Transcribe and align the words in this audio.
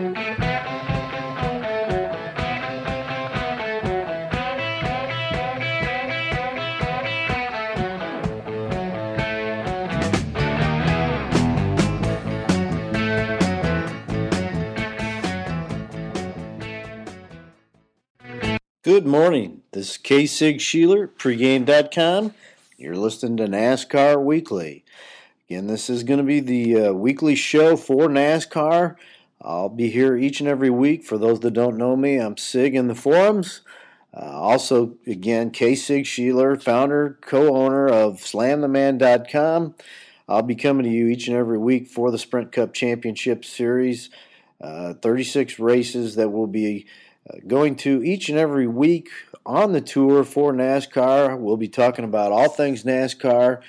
Good 0.00 0.16
morning. 19.06 19.60
This 19.72 19.90
is 19.90 19.98
K 19.98 20.24
Sig 20.24 20.60
Sheeler, 20.60 21.08
pregame.com. 21.08 22.32
You're 22.78 22.96
listening 22.96 23.36
to 23.36 23.44
NASCAR 23.44 24.24
Weekly. 24.24 24.82
Again, 25.50 25.66
this 25.66 25.90
is 25.90 26.04
going 26.04 26.18
to 26.18 26.24
be 26.24 26.40
the 26.40 26.86
uh, 26.86 26.92
weekly 26.94 27.34
show 27.34 27.76
for 27.76 28.08
NASCAR. 28.08 28.96
I'll 29.42 29.68
be 29.68 29.90
here 29.90 30.16
each 30.16 30.40
and 30.40 30.48
every 30.48 30.70
week. 30.70 31.04
For 31.04 31.18
those 31.18 31.40
that 31.40 31.52
don't 31.52 31.78
know 31.78 31.96
me, 31.96 32.16
I'm 32.16 32.36
Sig 32.36 32.74
in 32.74 32.88
the 32.88 32.94
forums. 32.94 33.62
Uh, 34.12 34.20
also, 34.20 34.96
again, 35.06 35.50
K 35.50 35.74
Sig 35.74 36.04
Sheeler, 36.04 36.60
founder, 36.60 37.18
co 37.20 37.56
owner 37.56 37.88
of 37.88 38.18
SlamTheMan.com. 38.18 39.74
I'll 40.28 40.42
be 40.42 40.54
coming 40.54 40.84
to 40.84 40.90
you 40.90 41.08
each 41.08 41.26
and 41.28 41.36
every 41.36 41.58
week 41.58 41.88
for 41.88 42.10
the 42.10 42.18
Sprint 42.18 42.52
Cup 42.52 42.72
Championship 42.72 43.44
Series. 43.44 44.10
Uh, 44.60 44.94
36 44.94 45.58
races 45.58 46.16
that 46.16 46.28
we'll 46.28 46.46
be 46.46 46.86
uh, 47.28 47.38
going 47.46 47.76
to 47.76 48.02
each 48.04 48.28
and 48.28 48.38
every 48.38 48.66
week 48.66 49.08
on 49.46 49.72
the 49.72 49.80
tour 49.80 50.22
for 50.22 50.52
NASCAR. 50.52 51.38
We'll 51.38 51.56
be 51.56 51.68
talking 51.68 52.04
about 52.04 52.30
all 52.30 52.48
things 52.48 52.84
NASCAR. 52.84 53.60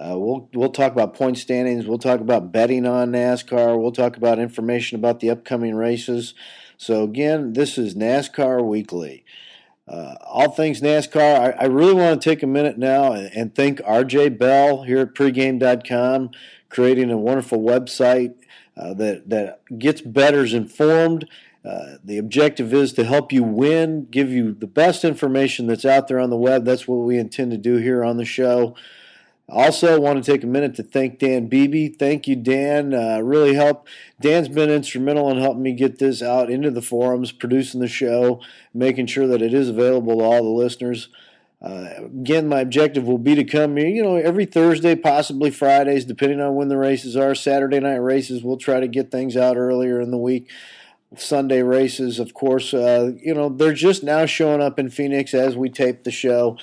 Uh, 0.00 0.18
we'll 0.18 0.48
we'll 0.54 0.70
talk 0.70 0.92
about 0.92 1.14
point 1.14 1.36
standings. 1.36 1.86
We'll 1.86 1.98
talk 1.98 2.20
about 2.20 2.50
betting 2.50 2.86
on 2.86 3.12
NASCAR. 3.12 3.78
We'll 3.78 3.92
talk 3.92 4.16
about 4.16 4.38
information 4.38 4.98
about 4.98 5.20
the 5.20 5.28
upcoming 5.28 5.74
races. 5.74 6.32
So 6.78 7.04
again, 7.04 7.52
this 7.52 7.76
is 7.76 7.94
NASCAR 7.94 8.64
Weekly. 8.64 9.24
Uh, 9.86 10.14
all 10.24 10.50
things 10.50 10.80
NASCAR. 10.80 11.40
I, 11.40 11.50
I, 11.50 11.64
really 11.64 11.94
want 11.94 12.22
to 12.22 12.30
take 12.30 12.42
a 12.42 12.46
minute 12.46 12.78
now 12.78 13.12
and, 13.12 13.30
and 13.34 13.54
thank 13.54 13.80
RJ 13.80 14.38
Bell 14.38 14.84
here 14.84 15.00
at 15.00 15.14
pregame.com, 15.14 16.30
creating 16.68 17.10
a 17.10 17.18
wonderful 17.18 17.58
website 17.58 18.34
uh, 18.76 18.94
that 18.94 19.28
that 19.28 19.60
gets 19.78 20.00
betters 20.00 20.54
informed 20.54 21.28
uh, 21.64 21.96
the 22.02 22.16
objective 22.16 22.72
is 22.72 22.92
to 22.94 23.04
help 23.04 23.32
you 23.32 23.42
win, 23.42 24.06
give 24.10 24.30
you 24.30 24.52
the 24.52 24.66
best 24.66 25.04
information 25.04 25.66
that's 25.66 25.84
out 25.84 26.08
there 26.08 26.18
on 26.18 26.30
the 26.30 26.36
web. 26.36 26.64
That's 26.64 26.88
what 26.88 26.96
we 26.96 27.18
intend 27.18 27.50
to 27.50 27.58
do 27.58 27.76
here 27.76 28.02
on 28.02 28.16
the 28.16 28.24
show. 28.24 28.74
Also, 29.50 30.00
want 30.00 30.22
to 30.22 30.32
take 30.32 30.44
a 30.44 30.46
minute 30.46 30.74
to 30.76 30.82
thank 30.82 31.18
Dan 31.18 31.46
Beebe. 31.46 31.88
Thank 31.88 32.28
you, 32.28 32.36
Dan. 32.36 32.94
Uh, 32.94 33.18
really 33.20 33.54
help. 33.54 33.88
Dan's 34.20 34.48
been 34.48 34.70
instrumental 34.70 35.30
in 35.30 35.38
helping 35.38 35.62
me 35.62 35.72
get 35.72 35.98
this 35.98 36.22
out 36.22 36.50
into 36.50 36.70
the 36.70 36.82
forums, 36.82 37.32
producing 37.32 37.80
the 37.80 37.88
show, 37.88 38.40
making 38.72 39.06
sure 39.06 39.26
that 39.26 39.42
it 39.42 39.52
is 39.52 39.68
available 39.68 40.18
to 40.18 40.24
all 40.24 40.42
the 40.42 40.48
listeners. 40.48 41.08
Uh, 41.62 42.04
again, 42.04 42.48
my 42.48 42.60
objective 42.60 43.04
will 43.04 43.18
be 43.18 43.34
to 43.34 43.44
come 43.44 43.76
here, 43.76 43.88
you 43.88 44.02
know, 44.02 44.16
every 44.16 44.46
Thursday, 44.46 44.94
possibly 44.94 45.50
Fridays, 45.50 46.06
depending 46.06 46.40
on 46.40 46.54
when 46.54 46.68
the 46.68 46.78
races 46.78 47.16
are. 47.16 47.34
Saturday 47.34 47.80
night 47.80 47.96
races, 47.96 48.42
we'll 48.42 48.56
try 48.56 48.80
to 48.80 48.88
get 48.88 49.10
things 49.10 49.36
out 49.36 49.58
earlier 49.58 50.00
in 50.00 50.10
the 50.10 50.16
week. 50.16 50.48
Sunday 51.16 51.62
races, 51.62 52.18
of 52.18 52.34
course, 52.34 52.72
uh, 52.72 53.12
you 53.20 53.34
know, 53.34 53.48
they're 53.48 53.74
just 53.74 54.04
now 54.04 54.24
showing 54.26 54.62
up 54.62 54.78
in 54.78 54.88
Phoenix 54.88 55.34
as 55.34 55.56
we 55.56 55.68
tape 55.68 56.04
the 56.04 56.10
show. 56.10 56.56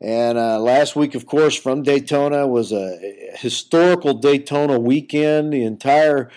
And 0.00 0.38
uh, 0.38 0.58
last 0.58 0.96
week, 0.96 1.14
of 1.14 1.26
course, 1.26 1.54
from 1.54 1.82
Daytona 1.82 2.46
was 2.46 2.72
a 2.72 2.98
historical 3.34 4.14
Daytona 4.14 4.78
weekend. 4.78 5.52
The 5.52 5.64
entire 5.64 6.30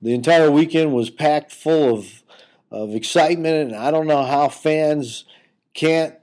the 0.00 0.14
entire 0.14 0.50
weekend 0.50 0.92
was 0.92 1.10
packed 1.10 1.52
full 1.52 1.98
of 1.98 2.22
of 2.70 2.94
excitement, 2.94 3.72
and 3.72 3.76
I 3.76 3.90
don't 3.90 4.06
know 4.06 4.24
how 4.24 4.48
fans 4.48 5.24
can't 5.74 6.14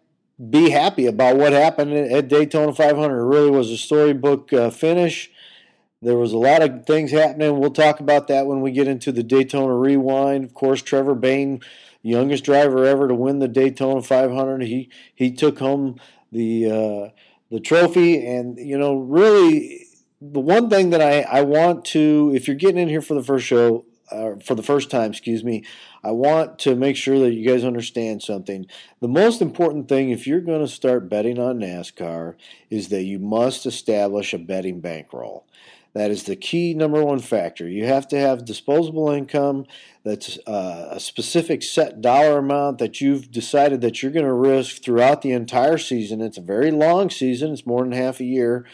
be 0.49 0.69
happy 0.69 1.05
about 1.05 1.37
what 1.37 1.53
happened 1.53 1.93
at 1.93 2.27
Daytona 2.27 2.73
500. 2.73 3.19
It 3.19 3.23
really 3.23 3.49
was 3.49 3.71
a 3.71 3.77
storybook 3.77 4.51
uh, 4.53 4.69
finish. 4.69 5.31
There 6.01 6.17
was 6.17 6.33
a 6.33 6.37
lot 6.37 6.61
of 6.61 6.85
things 6.85 7.11
happening. 7.11 7.57
We'll 7.57 7.71
talk 7.71 7.99
about 7.99 8.27
that 8.27 8.45
when 8.45 8.61
we 8.61 8.71
get 8.71 8.87
into 8.87 9.11
the 9.11 9.23
Daytona 9.23 9.73
Rewind. 9.73 10.43
Of 10.43 10.53
course, 10.53 10.81
Trevor 10.81 11.15
Bayne, 11.15 11.61
youngest 12.03 12.43
driver 12.43 12.85
ever 12.85 13.07
to 13.07 13.15
win 13.15 13.39
the 13.39 13.47
Daytona 13.47 14.01
500, 14.01 14.61
he 14.61 14.89
he 15.13 15.31
took 15.31 15.59
home 15.59 15.99
the 16.35 16.69
uh, 16.69 17.09
the 17.49 17.59
trophy. 17.59 18.25
And 18.25 18.57
you 18.57 18.77
know, 18.77 18.97
really, 18.97 19.87
the 20.21 20.39
one 20.39 20.69
thing 20.69 20.91
that 20.91 21.01
I 21.01 21.21
I 21.21 21.41
want 21.41 21.85
to, 21.85 22.31
if 22.35 22.47
you're 22.47 22.55
getting 22.55 22.81
in 22.81 22.89
here 22.89 23.01
for 23.01 23.15
the 23.15 23.23
first 23.23 23.45
show, 23.45 23.85
uh, 24.11 24.35
for 24.43 24.55
the 24.55 24.63
first 24.63 24.91
time, 24.91 25.11
excuse 25.11 25.43
me, 25.43 25.63
I 26.03 26.11
want 26.11 26.59
to 26.59 26.75
make 26.75 26.95
sure 26.95 27.19
that 27.19 27.33
you 27.33 27.47
guys 27.47 27.63
understand 27.63 28.21
something. 28.21 28.67
The 29.01 29.07
most 29.07 29.41
important 29.41 29.89
thing, 29.89 30.11
if 30.11 30.27
you're 30.27 30.41
going 30.41 30.61
to 30.61 30.67
start 30.67 31.09
betting 31.09 31.39
on 31.39 31.59
NASCAR, 31.59 32.35
is 32.69 32.89
that 32.89 33.03
you 33.03 33.17
must 33.17 33.65
establish 33.65 34.33
a 34.33 34.37
betting 34.37 34.81
bankroll. 34.81 35.47
That 35.95 36.11
is 36.11 36.23
the 36.23 36.35
key 36.35 36.73
number 36.73 37.01
one 37.01 37.19
factor. 37.19 37.69
You 37.69 37.85
have 37.85 38.05
to 38.09 38.19
have 38.19 38.43
disposable 38.43 39.09
income 39.09 39.65
that's 40.03 40.37
uh, 40.45 40.89
a 40.91 40.99
specific 40.99 41.63
set 41.63 42.01
dollar 42.01 42.37
amount 42.37 42.79
that 42.79 42.99
you've 42.99 43.31
decided 43.31 43.79
that 43.79 44.03
you're 44.03 44.11
going 44.11 44.25
to 44.25 44.33
risk 44.33 44.83
throughout 44.83 45.21
the 45.21 45.31
entire 45.31 45.77
season. 45.77 46.19
It's 46.19 46.37
a 46.37 46.41
very 46.41 46.69
long 46.69 47.09
season, 47.09 47.53
it's 47.53 47.65
more 47.65 47.81
than 47.81 47.93
half 47.93 48.19
a 48.19 48.25
year. 48.25 48.65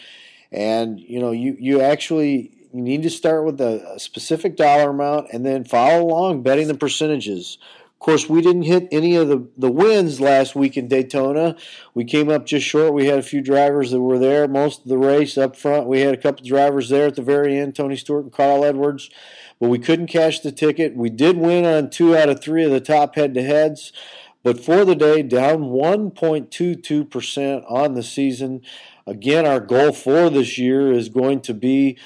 And 0.52 1.00
you 1.00 1.20
know, 1.20 1.30
you, 1.30 1.56
you 1.60 1.80
actually 1.80 2.52
you 2.74 2.82
need 2.82 3.04
to 3.04 3.10
start 3.12 3.46
with 3.46 3.62
a, 3.62 3.94
a 3.96 4.00
specific 4.00 4.56
dollar 4.56 4.90
amount 4.90 5.28
and 5.32 5.46
then 5.46 5.64
follow 5.64 6.02
along 6.04 6.42
betting 6.42 6.68
the 6.68 6.74
percentages. 6.74 7.60
Course, 8.02 8.28
we 8.28 8.42
didn't 8.42 8.64
hit 8.64 8.88
any 8.92 9.16
of 9.16 9.28
the, 9.28 9.48
the 9.56 9.72
wins 9.72 10.20
last 10.20 10.56
week 10.56 10.76
in 10.76 10.88
Daytona. 10.88 11.56
We 11.94 12.04
came 12.04 12.30
up 12.30 12.48
just 12.48 12.66
short. 12.66 12.96
We 12.96 13.06
had 13.06 13.20
a 13.20 13.24
few 13.24 13.42
drivers 13.42 13.92
that 13.92 14.02
were 14.02 14.18
there 14.18 14.48
most 14.48 14.82
of 14.82 14.88
the 14.88 14.98
race 14.98 15.38
up 15.38 15.56
front. 15.56 15.86
We 15.86 16.00
had 16.00 16.16
a 16.16 16.18
couple 16.18 16.44
drivers 16.44 16.90
there 16.90 17.06
at 17.06 17.16
the 17.16 17.22
very 17.22 17.60
end, 17.60 17.76
Tony 17.76 17.96
Stewart 17.96 18.24
and 18.24 18.34
Carl 18.34 18.66
Edwards, 18.66 19.12
but 19.60 19.70
we 19.70 19.78
couldn't 19.78 20.08
cash 20.08 20.40
the 20.40 20.52
ticket. 20.52 20.96
We 20.96 21.12
did 21.12 21.38
win 21.38 21.64
on 21.64 21.92
two 21.92 22.18
out 22.18 22.28
of 22.28 22.42
three 22.42 22.64
of 22.64 22.72
the 22.72 22.82
top 22.82 23.14
head 23.14 23.36
to 23.36 23.44
heads, 23.44 23.94
but 24.42 24.60
for 24.60 24.84
the 24.84 24.96
day, 24.96 25.22
down 25.22 25.66
1.22% 25.66 27.72
on 27.72 27.94
the 27.94 28.02
season. 28.02 28.62
Again, 29.06 29.46
our 29.46 29.60
goal 29.60 29.92
for 29.92 30.32
this 30.32 30.58
year 30.58 30.92
is 30.92 31.08
going 31.08 31.42
to 31.42 31.54
be 31.54 32.00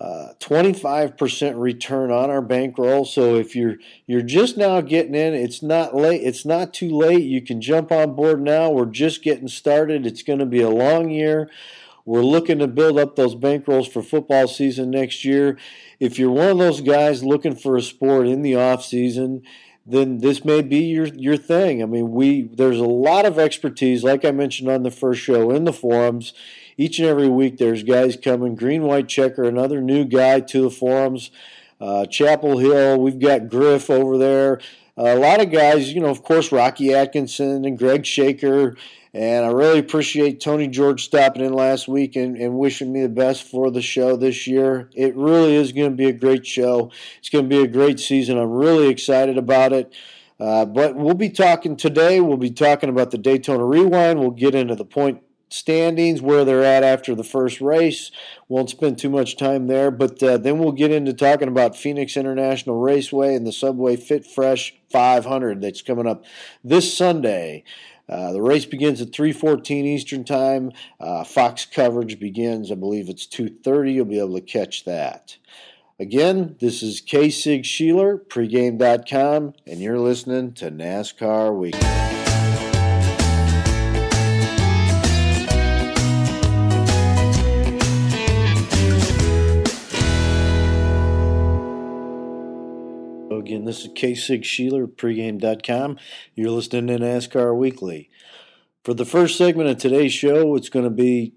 25% 0.00 1.52
uh, 1.52 1.56
return 1.56 2.10
on 2.10 2.30
our 2.30 2.40
bankroll. 2.40 3.04
So 3.04 3.34
if 3.34 3.54
you're 3.54 3.76
you're 4.06 4.22
just 4.22 4.56
now 4.56 4.80
getting 4.80 5.14
in, 5.14 5.34
it's 5.34 5.62
not 5.62 5.94
late. 5.94 6.22
It's 6.22 6.46
not 6.46 6.72
too 6.72 6.90
late. 6.90 7.22
You 7.22 7.42
can 7.42 7.60
jump 7.60 7.92
on 7.92 8.14
board 8.14 8.40
now. 8.40 8.70
We're 8.70 8.86
just 8.86 9.22
getting 9.22 9.48
started. 9.48 10.06
It's 10.06 10.22
going 10.22 10.38
to 10.38 10.46
be 10.46 10.62
a 10.62 10.70
long 10.70 11.10
year. 11.10 11.50
We're 12.06 12.24
looking 12.24 12.58
to 12.60 12.66
build 12.66 12.98
up 12.98 13.14
those 13.14 13.34
bankrolls 13.34 13.92
for 13.92 14.02
football 14.02 14.48
season 14.48 14.90
next 14.90 15.24
year. 15.24 15.58
If 16.00 16.18
you're 16.18 16.30
one 16.30 16.48
of 16.48 16.58
those 16.58 16.80
guys 16.80 17.22
looking 17.22 17.54
for 17.54 17.76
a 17.76 17.82
sport 17.82 18.26
in 18.26 18.40
the 18.40 18.56
off 18.56 18.82
season, 18.82 19.42
then 19.90 20.18
this 20.18 20.44
may 20.44 20.62
be 20.62 20.78
your 20.78 21.06
your 21.06 21.36
thing. 21.36 21.82
I 21.82 21.86
mean, 21.86 22.12
we 22.12 22.42
there's 22.42 22.78
a 22.78 22.84
lot 22.84 23.26
of 23.26 23.38
expertise, 23.38 24.02
like 24.04 24.24
I 24.24 24.30
mentioned 24.30 24.68
on 24.68 24.82
the 24.82 24.90
first 24.90 25.20
show, 25.20 25.50
in 25.50 25.64
the 25.64 25.72
forums 25.72 26.32
each 26.80 26.98
and 26.98 27.06
every 27.06 27.28
week 27.28 27.58
there's 27.58 27.82
guys 27.82 28.16
coming. 28.16 28.54
Green 28.54 28.84
White 28.84 29.06
Checker, 29.06 29.44
another 29.44 29.82
new 29.82 30.02
guy 30.02 30.40
to 30.40 30.62
the 30.62 30.70
forums. 30.70 31.30
Uh, 31.78 32.06
Chapel 32.06 32.56
Hill, 32.56 32.98
we've 32.98 33.18
got 33.18 33.50
Griff 33.50 33.90
over 33.90 34.16
there. 34.16 34.60
Uh, 34.96 35.14
a 35.14 35.18
lot 35.18 35.42
of 35.42 35.50
guys, 35.50 35.92
you 35.92 36.00
know, 36.00 36.08
of 36.08 36.22
course, 36.22 36.50
Rocky 36.50 36.94
Atkinson 36.94 37.66
and 37.66 37.76
Greg 37.76 38.06
Shaker. 38.06 38.76
And 39.12 39.44
I 39.44 39.48
really 39.48 39.80
appreciate 39.80 40.40
Tony 40.40 40.68
George 40.68 41.04
stopping 41.04 41.44
in 41.44 41.52
last 41.52 41.88
week 41.88 42.14
and, 42.14 42.36
and 42.36 42.56
wishing 42.56 42.92
me 42.92 43.02
the 43.02 43.08
best 43.08 43.42
for 43.42 43.70
the 43.70 43.82
show 43.82 44.16
this 44.16 44.46
year. 44.46 44.88
It 44.94 45.16
really 45.16 45.56
is 45.56 45.72
going 45.72 45.90
to 45.90 45.96
be 45.96 46.06
a 46.06 46.12
great 46.12 46.46
show. 46.46 46.92
It's 47.18 47.28
going 47.28 47.48
to 47.48 47.48
be 47.48 47.62
a 47.62 47.68
great 47.68 47.98
season. 47.98 48.38
I'm 48.38 48.50
really 48.50 48.88
excited 48.88 49.36
about 49.36 49.72
it. 49.72 49.92
Uh, 50.38 50.64
but 50.64 50.94
we'll 50.94 51.14
be 51.14 51.28
talking 51.28 51.76
today. 51.76 52.20
We'll 52.20 52.36
be 52.36 52.52
talking 52.52 52.88
about 52.88 53.10
the 53.10 53.18
Daytona 53.18 53.64
Rewind. 53.64 54.20
We'll 54.20 54.30
get 54.30 54.54
into 54.54 54.74
the 54.74 54.84
point 54.84 55.22
standings, 55.50 56.22
where 56.22 56.44
they're 56.44 56.62
at 56.62 56.84
after 56.84 57.14
the 57.14 57.24
first 57.24 57.60
race. 57.60 58.10
Won't 58.48 58.70
spend 58.70 58.98
too 58.98 59.10
much 59.10 59.36
time 59.36 59.66
there, 59.66 59.90
but 59.90 60.22
uh, 60.22 60.38
then 60.38 60.58
we'll 60.58 60.72
get 60.72 60.92
into 60.92 61.12
talking 61.12 61.48
about 61.48 61.76
Phoenix 61.76 62.16
International 62.16 62.80
Raceway 62.80 63.34
and 63.34 63.46
the 63.46 63.52
Subway 63.52 63.96
Fit 63.96 64.24
Fresh 64.24 64.76
500 64.90 65.60
that's 65.60 65.82
coming 65.82 66.06
up 66.06 66.24
this 66.64 66.96
Sunday. 66.96 67.64
Uh, 68.10 68.32
the 68.32 68.42
race 68.42 68.64
begins 68.64 69.00
at 69.00 69.12
3:14 69.12 69.86
Eastern 69.86 70.24
Time. 70.24 70.72
Uh, 70.98 71.22
Fox 71.22 71.64
coverage 71.64 72.18
begins, 72.18 72.72
I 72.72 72.74
believe 72.74 73.08
it's 73.08 73.26
2:30. 73.26 73.94
You'll 73.94 74.04
be 74.04 74.18
able 74.18 74.34
to 74.34 74.40
catch 74.40 74.84
that. 74.84 75.36
Again, 76.00 76.56
this 76.60 76.82
is 76.82 77.00
K. 77.00 77.28
Sig 77.30 77.62
Sheeler, 77.62 78.18
pregame.com, 78.18 79.52
and 79.66 79.80
you're 79.80 79.98
listening 79.98 80.52
to 80.54 80.70
NASCAR 80.70 81.54
Weekly. 81.56 82.29
Again, 93.40 93.64
this 93.64 93.84
is 93.84 93.90
K. 93.94 94.14
Sig 94.14 94.42
Sheeler, 94.42 94.86
pregame.com. 94.86 95.98
You're 96.34 96.50
listening 96.50 96.88
to 96.88 97.02
NASCAR 97.02 97.56
Weekly. 97.56 98.10
For 98.84 98.92
the 98.92 99.06
first 99.06 99.38
segment 99.38 99.70
of 99.70 99.78
today's 99.78 100.12
show, 100.12 100.56
it's 100.56 100.68
going 100.68 100.84
to 100.84 100.90
be 100.90 101.32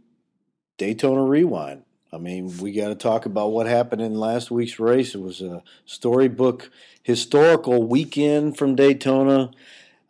Daytona 0.77 1.23
Rewind. 1.23 1.83
I 2.11 2.17
mean, 2.17 2.57
we 2.57 2.73
got 2.73 2.89
to 2.89 2.95
talk 2.95 3.25
about 3.25 3.53
what 3.53 3.67
happened 3.67 4.01
in 4.01 4.15
last 4.15 4.51
week's 4.51 4.79
race. 4.79 5.15
It 5.15 5.21
was 5.21 5.41
a 5.41 5.63
storybook, 5.85 6.69
historical 7.01 7.87
weekend 7.87 8.57
from 8.57 8.75
Daytona. 8.75 9.51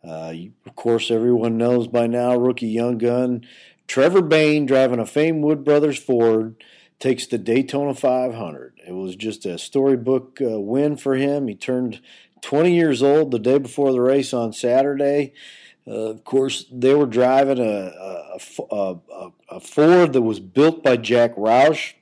Uh, 0.02 0.34
of 0.66 0.74
course, 0.74 1.12
everyone 1.12 1.56
knows 1.56 1.86
by 1.86 2.08
now, 2.08 2.36
rookie 2.36 2.66
young 2.66 2.98
gun 2.98 3.46
Trevor 3.86 4.22
Bayne 4.22 4.66
driving 4.66 4.98
a 4.98 5.06
famed 5.06 5.44
Wood 5.44 5.62
Brothers 5.62 5.98
Ford 5.98 6.56
takes 7.04 7.26
the 7.26 7.36
Daytona 7.36 7.92
500. 7.92 8.80
It 8.88 8.92
was 8.92 9.14
just 9.14 9.44
a 9.44 9.58
storybook 9.58 10.40
uh, 10.40 10.58
win 10.58 10.96
for 10.96 11.16
him. 11.16 11.48
He 11.48 11.54
turned 11.54 12.00
20 12.40 12.74
years 12.74 13.02
old 13.02 13.30
the 13.30 13.38
day 13.38 13.58
before 13.58 13.92
the 13.92 14.00
race 14.00 14.32
on 14.32 14.54
Saturday. 14.54 15.34
Uh, 15.86 16.12
of 16.12 16.24
course, 16.24 16.64
they 16.72 16.94
were 16.94 17.04
driving 17.04 17.58
a, 17.58 17.92
a, 17.92 18.38
a, 18.70 19.30
a, 19.50 19.60
Ford 19.60 20.14
that 20.14 20.22
was 20.22 20.40
built 20.40 20.82
by 20.82 20.96
Jack 20.96 21.34
Roush. 21.36 21.92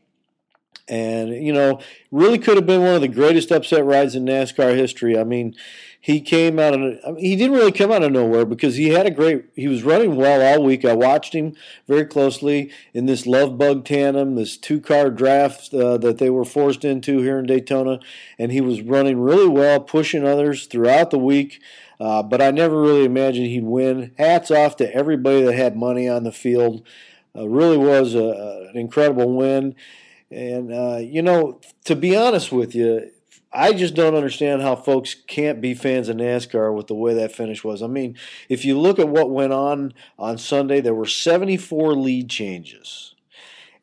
And, 0.87 1.31
you 1.31 1.53
know, 1.53 1.81
really 2.13 2.39
could 2.39 2.55
have 2.55 2.67
been 2.67 2.83
one 2.83 2.95
of 2.95 3.01
the 3.01 3.09
greatest 3.09 3.51
upset 3.51 3.85
rides 3.85 4.15
in 4.15 4.25
NASCAR 4.25 4.77
history. 4.77 5.19
I 5.19 5.25
mean, 5.25 5.57
he 6.03 6.21
came 6.21 6.59
out 6.59 6.75
of 6.75 6.81
I 7.07 7.13
mean, 7.13 7.25
he 7.25 7.37
didn't 7.37 7.57
really 7.57 7.71
come 7.71 7.93
out 7.93 8.03
of 8.03 8.11
nowhere 8.11 8.45
because 8.45 8.75
he 8.75 8.89
had 8.89 9.07
a 9.07 9.11
great 9.11 9.45
he 9.55 9.69
was 9.69 9.85
running 9.85 10.17
well 10.17 10.43
all 10.43 10.65
week. 10.65 10.85
I 10.85 10.95
watched 10.95 11.33
him 11.33 11.55
very 11.87 12.05
closely 12.05 12.73
in 12.93 13.07
this 13.07 13.25
love 13.25 13.57
bug 13.57 13.85
tandem, 13.85 14.35
this 14.35 14.57
two 14.57 14.81
car 14.81 15.11
draft 15.11 15.73
uh, 15.73 15.97
that 15.99 16.19
they 16.19 16.29
were 16.29 16.45
forced 16.45 16.85
into 16.85 17.19
here 17.19 17.39
in 17.39 17.47
Daytona, 17.47 18.01
and 18.37 18.51
he 18.51 18.61
was 18.61 18.83
running 18.83 19.21
really 19.21 19.49
well, 19.49 19.79
pushing 19.79 20.27
others 20.27 20.67
throughout 20.67 21.13
the 21.13 21.19
week. 21.19 21.61
Uh, 22.01 22.21
but 22.21 22.43
I 22.43 22.51
never 22.51 22.81
really 22.81 23.05
imagined 23.05 23.47
he'd 23.47 23.63
win. 23.63 24.13
Hats 24.19 24.51
off 24.51 24.75
to 24.79 24.93
everybody 24.93 25.43
that 25.43 25.55
had 25.55 25.77
money 25.77 26.09
on 26.09 26.25
the 26.25 26.33
field. 26.33 26.85
Uh, 27.35 27.49
really 27.49 27.77
was 27.77 28.17
a, 28.17 28.71
an 28.71 28.77
incredible 28.77 29.33
win. 29.33 29.77
And, 30.33 30.73
uh, 30.73 30.97
you 30.97 31.23
know, 31.23 31.61
to 31.85 31.95
be 31.95 32.17
honest 32.17 32.51
with 32.51 32.75
you, 32.75 33.13
I 33.55 33.73
just 33.73 33.95
don't 33.95 34.15
understand 34.15 34.63
how 34.63 34.77
folks 34.77 35.15
can't 35.15 35.61
be 35.61 35.75
fans 35.75 36.09
of 36.09 36.17
NASCAR 36.17 36.75
with 36.75 36.87
the 36.87 36.95
way 36.95 37.13
that 37.15 37.33
finish 37.33 37.63
was. 37.63 37.83
I 37.83 37.87
mean, 37.87 38.17
if 38.49 38.65
you 38.65 38.79
look 38.79 38.99
at 38.99 39.09
what 39.09 39.31
went 39.31 39.53
on 39.53 39.93
on 40.19 40.39
Sunday, 40.39 40.81
there 40.81 40.95
were 40.95 41.07
74 41.07 41.95
lead 41.95 42.31
changes. 42.31 43.15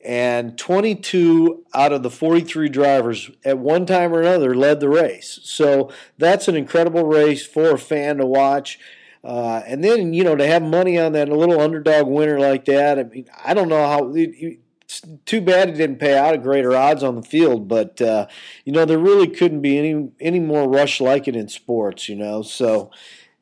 And 0.04 0.57
22 0.57 1.66
out 1.74 1.92
of 1.92 2.04
the 2.04 2.10
43 2.10 2.69
drivers 2.69 3.30
at 3.44 3.60
one 3.60 3.86
time 3.86 4.13
or 4.13 4.21
another 4.21 4.56
led 4.56 4.80
the 4.80 4.89
race. 4.89 5.39
So 5.44 5.92
that's 6.18 6.48
an 6.48 6.56
incredible 6.56 7.06
race 7.06 7.45
for 7.45 7.71
a 7.71 7.77
fan 7.77 8.18
to 8.18 8.25
watch. 8.25 8.80
Uh, 9.24 9.62
and 9.68 9.83
then, 9.83 10.13
you 10.13 10.24
know, 10.24 10.36
to 10.36 10.48
have 10.48 10.63
money 10.63 10.98
on 10.98 11.12
that 11.12 11.27
a 11.27 11.36
little 11.36 11.60
underdog 11.60 12.07
winner 12.07 12.39
like 12.39 12.63
that, 12.66 12.98
I 12.98 13.04
mean, 13.04 13.25
I 13.44 13.54
don't 13.54 13.68
know 13.68 13.86
how. 13.86 14.13
It, 14.16 14.60
it's 14.89 15.03
too 15.25 15.39
bad 15.39 15.69
it 15.69 15.74
didn't 15.74 16.00
pay 16.00 16.18
out 16.18 16.33
at 16.33 16.41
greater 16.41 16.75
odds 16.75 17.03
on 17.03 17.15
the 17.15 17.21
field, 17.21 17.68
but 17.68 18.01
uh, 18.01 18.25
you 18.65 18.74
know 18.74 18.86
there 18.86 18.97
really 18.97 19.27
couldn't 19.27 19.62
be 19.62 19.77
any 19.77 20.09
any 20.19 20.39
more 20.39 20.68
rush 20.68 21.00
like 21.00 21.27
it 21.27 21.36
in 21.36 21.47
sports. 21.47 22.09
You 22.09 22.15
know, 22.15 22.41
so 22.41 22.89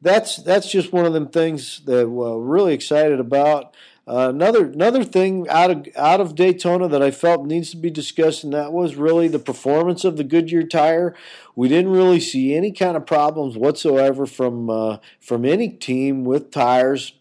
that's 0.02 0.36
that's 0.36 0.70
just 0.70 0.92
one 0.92 1.06
of 1.06 1.14
them 1.14 1.30
things 1.30 1.82
that 1.86 2.10
we're 2.10 2.38
really 2.38 2.74
excited 2.74 3.22
about. 3.22 3.74
Uh, 4.06 4.28
another 4.30 4.66
another 4.66 5.06
thing 5.06 5.48
out 5.48 5.72
of 5.72 5.88
out 5.96 6.20
of 6.20 6.36
Daytona 6.36 6.90
that 6.90 7.02
I 7.02 7.12
felt 7.12 7.46
needs 7.46 7.72
to 7.72 7.78
be 7.78 7.90
discussed, 7.90 8.44
and 8.44 8.52
that 8.52 8.74
was 8.74 8.96
really 8.96 9.30
the 9.30 9.40
performance 9.40 10.04
of 10.04 10.18
the 10.18 10.26
Goodyear 10.26 10.64
tire. 10.64 11.16
We 11.56 11.70
didn't 11.70 11.92
really 11.92 12.20
see 12.20 12.56
any 12.56 12.74
kind 12.74 12.98
of 12.98 13.06
problems 13.06 13.56
whatsoever 13.56 14.26
from 14.26 14.70
uh, 14.70 14.98
from 15.22 15.46
any 15.46 15.70
team 15.70 16.26
with 16.26 16.52
tires. 16.52 17.14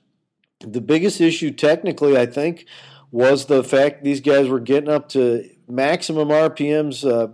The 0.60 0.80
biggest 0.80 1.20
issue, 1.20 1.52
technically, 1.52 2.16
I 2.16 2.26
think, 2.26 2.66
was 3.10 3.46
the 3.46 3.62
fact 3.62 4.04
these 4.04 4.20
guys 4.20 4.48
were 4.48 4.60
getting 4.60 4.90
up 4.90 5.08
to 5.10 5.48
maximum 5.68 6.28
RPMs. 6.28 7.08
Uh, 7.08 7.28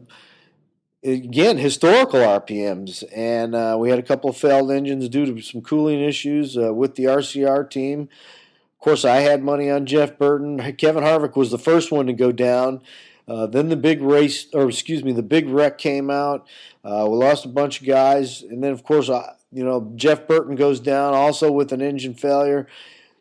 again, 1.04 1.58
historical 1.58 2.20
RPMs, 2.20 3.04
and 3.14 3.54
uh, 3.54 3.76
we 3.78 3.90
had 3.90 3.98
a 3.98 4.02
couple 4.02 4.30
of 4.30 4.36
failed 4.36 4.70
engines 4.70 5.08
due 5.08 5.26
to 5.26 5.42
some 5.42 5.62
cooling 5.62 6.00
issues 6.00 6.56
uh, 6.56 6.72
with 6.72 6.94
the 6.94 7.04
RCR 7.04 7.68
team. 7.68 8.02
Of 8.02 8.84
course, 8.84 9.04
I 9.04 9.18
had 9.18 9.42
money 9.42 9.70
on 9.70 9.86
Jeff 9.86 10.18
Burton. 10.18 10.58
Kevin 10.74 11.04
Harvick 11.04 11.36
was 11.36 11.50
the 11.50 11.58
first 11.58 11.92
one 11.92 12.06
to 12.06 12.12
go 12.12 12.32
down. 12.32 12.82
Uh, 13.28 13.46
then 13.46 13.68
the 13.68 13.76
big 13.76 14.02
race, 14.02 14.48
or 14.52 14.68
excuse 14.68 15.04
me, 15.04 15.12
the 15.12 15.22
big 15.22 15.48
wreck 15.48 15.78
came 15.78 16.10
out. 16.10 16.46
Uh, 16.84 17.06
we 17.08 17.16
lost 17.16 17.44
a 17.44 17.48
bunch 17.48 17.80
of 17.80 17.86
guys, 17.86 18.42
and 18.42 18.62
then 18.62 18.72
of 18.72 18.82
course, 18.82 19.08
uh, 19.08 19.34
you 19.52 19.64
know, 19.64 19.92
Jeff 19.94 20.26
Burton 20.26 20.56
goes 20.56 20.80
down 20.80 21.14
also 21.14 21.52
with 21.52 21.72
an 21.72 21.80
engine 21.80 22.14
failure. 22.14 22.66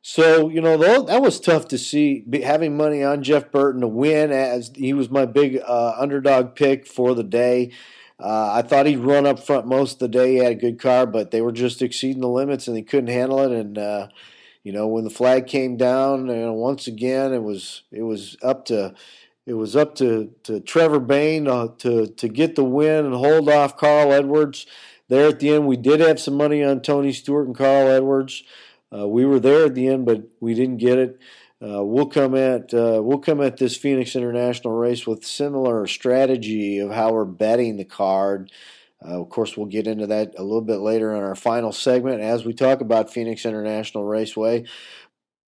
So 0.01 0.49
you 0.49 0.61
know 0.61 0.77
that 0.77 1.21
was 1.21 1.39
tough 1.39 1.67
to 1.69 1.77
see 1.77 2.23
having 2.43 2.75
money 2.75 3.03
on 3.03 3.21
Jeff 3.21 3.51
Burton 3.51 3.81
to 3.81 3.87
win 3.87 4.31
as 4.31 4.71
he 4.75 4.93
was 4.93 5.11
my 5.11 5.25
big 5.25 5.61
uh, 5.65 5.95
underdog 5.97 6.55
pick 6.55 6.87
for 6.87 7.13
the 7.13 7.23
day. 7.23 7.71
Uh, 8.19 8.53
I 8.53 8.61
thought 8.61 8.85
he'd 8.85 8.97
run 8.97 9.25
up 9.25 9.39
front 9.39 9.67
most 9.67 9.93
of 9.93 9.99
the 9.99 10.07
day. 10.07 10.33
He 10.33 10.37
had 10.37 10.51
a 10.51 10.55
good 10.55 10.79
car, 10.79 11.05
but 11.05 11.31
they 11.31 11.41
were 11.41 11.51
just 11.51 11.81
exceeding 11.81 12.21
the 12.21 12.29
limits 12.29 12.67
and 12.67 12.77
he 12.77 12.83
couldn't 12.83 13.09
handle 13.09 13.39
it. 13.41 13.51
And 13.51 13.77
uh, 13.77 14.07
you 14.63 14.71
know 14.71 14.87
when 14.87 15.03
the 15.03 15.11
flag 15.11 15.45
came 15.45 15.77
down, 15.77 16.27
you 16.27 16.35
know, 16.35 16.53
once 16.53 16.87
again 16.87 17.31
it 17.31 17.43
was 17.43 17.83
it 17.91 18.03
was 18.03 18.37
up 18.41 18.65
to 18.65 18.95
it 19.45 19.53
was 19.53 19.75
up 19.75 19.95
to, 19.95 20.31
to 20.43 20.59
Trevor 20.61 20.97
uh, 20.97 21.67
to 21.79 22.07
to 22.07 22.27
get 22.27 22.55
the 22.55 22.63
win 22.63 23.05
and 23.05 23.13
hold 23.13 23.49
off 23.49 23.77
Carl 23.77 24.13
Edwards. 24.13 24.65
There 25.09 25.27
at 25.27 25.39
the 25.39 25.49
end, 25.49 25.67
we 25.67 25.77
did 25.77 25.99
have 25.99 26.19
some 26.19 26.35
money 26.35 26.63
on 26.63 26.81
Tony 26.81 27.11
Stewart 27.11 27.45
and 27.45 27.55
Carl 27.55 27.89
Edwards. 27.89 28.43
Uh, 28.93 29.07
we 29.07 29.25
were 29.25 29.39
there 29.39 29.65
at 29.65 29.75
the 29.75 29.87
end, 29.87 30.05
but 30.05 30.23
we 30.39 30.53
didn't 30.53 30.77
get 30.77 30.97
it. 30.97 31.19
Uh, 31.63 31.83
we'll 31.83 32.07
come 32.07 32.33
at 32.35 32.73
uh, 32.73 32.99
we'll 33.03 33.19
come 33.19 33.39
at 33.39 33.57
this 33.57 33.77
Phoenix 33.77 34.15
International 34.15 34.73
race 34.73 35.05
with 35.05 35.23
similar 35.23 35.85
strategy 35.85 36.79
of 36.79 36.91
how 36.91 37.13
we're 37.13 37.25
betting 37.25 37.77
the 37.77 37.85
card. 37.85 38.51
Uh, 39.03 39.21
of 39.21 39.29
course, 39.29 39.55
we'll 39.55 39.67
get 39.67 39.87
into 39.87 40.07
that 40.07 40.33
a 40.37 40.43
little 40.43 40.61
bit 40.61 40.79
later 40.79 41.15
in 41.15 41.23
our 41.23 41.35
final 41.35 41.71
segment 41.71 42.21
as 42.21 42.45
we 42.45 42.53
talk 42.53 42.81
about 42.81 43.13
Phoenix 43.13 43.45
International 43.45 44.05
Raceway. 44.05 44.65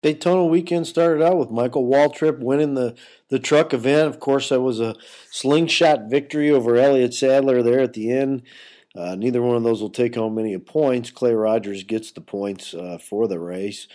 Daytona 0.03 0.45
weekend 0.45 0.89
started 0.89 1.25
out 1.25 1.39
with 1.39 1.51
Michael 1.51 1.89
Waltrip 1.89 2.41
winning 2.41 2.75
the, 2.75 2.97
the 3.29 3.39
truck 3.39 3.73
event. 3.73 4.09
Of 4.09 4.19
course, 4.19 4.49
that 4.49 4.61
was 4.61 4.81
a 4.81 4.97
slingshot 5.31 6.11
victory 6.11 6.51
over 6.51 6.75
Elliott 6.75 7.15
Sadler 7.15 7.63
there 7.63 7.81
at 7.81 7.93
the 7.93 8.11
end. 8.11 8.43
Uh, 8.95 9.15
neither 9.15 9.41
one 9.41 9.57
of 9.57 9.63
those 9.63 9.81
will 9.81 9.91
take 9.91 10.15
home 10.15 10.35
many 10.35 10.57
points. 10.59 11.11
Clay 11.11 11.35
Rogers 11.35 11.83
gets 11.85 12.11
the 12.11 12.21
points 12.21 12.75
uh, 12.75 12.99
for 12.99 13.27
the 13.27 13.39
race. 13.39 13.89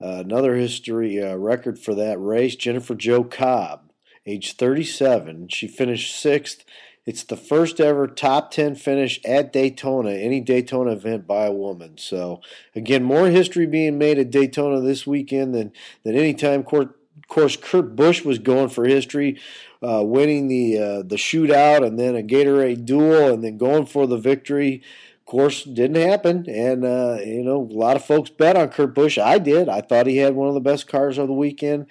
Uh, 0.00 0.22
another 0.24 0.56
history 0.56 1.22
uh, 1.22 1.34
record 1.36 1.78
for 1.78 1.94
that 1.94 2.20
race 2.20 2.54
Jennifer 2.54 2.94
Jo 2.94 3.24
Cobb, 3.24 3.92
age 4.26 4.54
37. 4.56 5.48
She 5.48 5.66
finished 5.66 6.14
sixth. 6.14 6.64
It's 7.06 7.22
the 7.22 7.36
first 7.36 7.80
ever 7.80 8.08
top 8.08 8.50
10 8.50 8.74
finish 8.74 9.20
at 9.24 9.52
Daytona, 9.52 10.10
any 10.10 10.40
Daytona 10.40 10.90
event 10.90 11.26
by 11.26 11.46
a 11.46 11.52
woman. 11.52 11.98
So, 11.98 12.40
again, 12.74 13.04
more 13.04 13.28
history 13.28 13.64
being 13.64 13.96
made 13.96 14.18
at 14.18 14.30
Daytona 14.30 14.80
this 14.80 15.06
weekend 15.06 15.54
than, 15.54 15.72
than 16.02 16.16
any 16.16 16.34
time. 16.34 16.60
Of 16.60 17.28
course, 17.28 17.56
Kurt 17.56 17.94
Busch 17.94 18.24
was 18.24 18.40
going 18.40 18.70
for 18.70 18.84
history 18.84 19.38
uh, 19.82 20.02
winning 20.04 20.48
the 20.48 20.78
uh, 20.78 21.02
the 21.02 21.16
shootout 21.16 21.84
and 21.86 21.98
then 21.98 22.16
a 22.16 22.22
Gatorade 22.22 22.84
duel 22.84 23.32
and 23.32 23.44
then 23.44 23.58
going 23.58 23.86
for 23.86 24.06
the 24.06 24.18
victory. 24.18 24.82
Of 25.20 25.30
course, 25.30 25.64
didn't 25.64 25.96
happen, 25.96 26.48
and 26.48 26.84
uh, 26.84 27.18
you 27.24 27.42
know 27.42 27.60
a 27.60 27.74
lot 27.74 27.96
of 27.96 28.04
folks 28.04 28.30
bet 28.30 28.56
on 28.56 28.68
Kurt 28.68 28.94
Busch. 28.94 29.18
I 29.18 29.38
did. 29.38 29.68
I 29.68 29.80
thought 29.80 30.06
he 30.06 30.18
had 30.18 30.36
one 30.36 30.48
of 30.48 30.54
the 30.54 30.60
best 30.60 30.86
cars 30.86 31.18
of 31.18 31.26
the 31.26 31.34
weekend. 31.34 31.86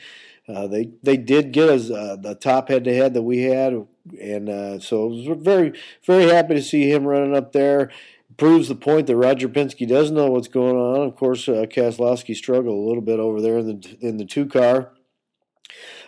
Uh, 0.48 0.68
they 0.68 0.92
they 1.04 1.18
did 1.18 1.52
get 1.52 1.70
us 1.70 1.90
uh, 1.90 2.16
the 2.20 2.36
top 2.36 2.70
head 2.70 2.84
to 2.86 2.94
head 2.94 3.14
that 3.14 3.24
we 3.24 3.44
had, 3.44 3.88
and 4.22 4.48
uh, 4.48 4.80
so 4.80 5.06
I 5.06 5.08
was 5.08 5.38
very 5.42 5.74
very 6.06 6.26
happy 6.26 6.54
to 6.54 6.62
see 6.62 6.90
him 6.92 7.06
running 7.06 7.36
up 7.36 7.52
there. 7.52 7.92
Proves 8.38 8.68
the 8.68 8.76
point 8.76 9.08
that 9.08 9.16
Roger 9.16 9.48
Penske 9.48 9.88
does 9.88 10.12
know 10.12 10.30
what's 10.30 10.50
going 10.50 10.76
on. 10.76 11.08
Of 11.08 11.16
course, 11.16 11.48
uh, 11.48 11.66
Keselowski 11.70 12.36
struggled 12.36 12.78
a 12.78 12.88
little 12.88 13.02
bit 13.02 13.20
over 13.20 13.42
there 13.42 13.60
in 13.60 13.68
the 13.68 13.98
in 14.02 14.18
the 14.18 14.26
two 14.26 14.46
car. 14.46 14.92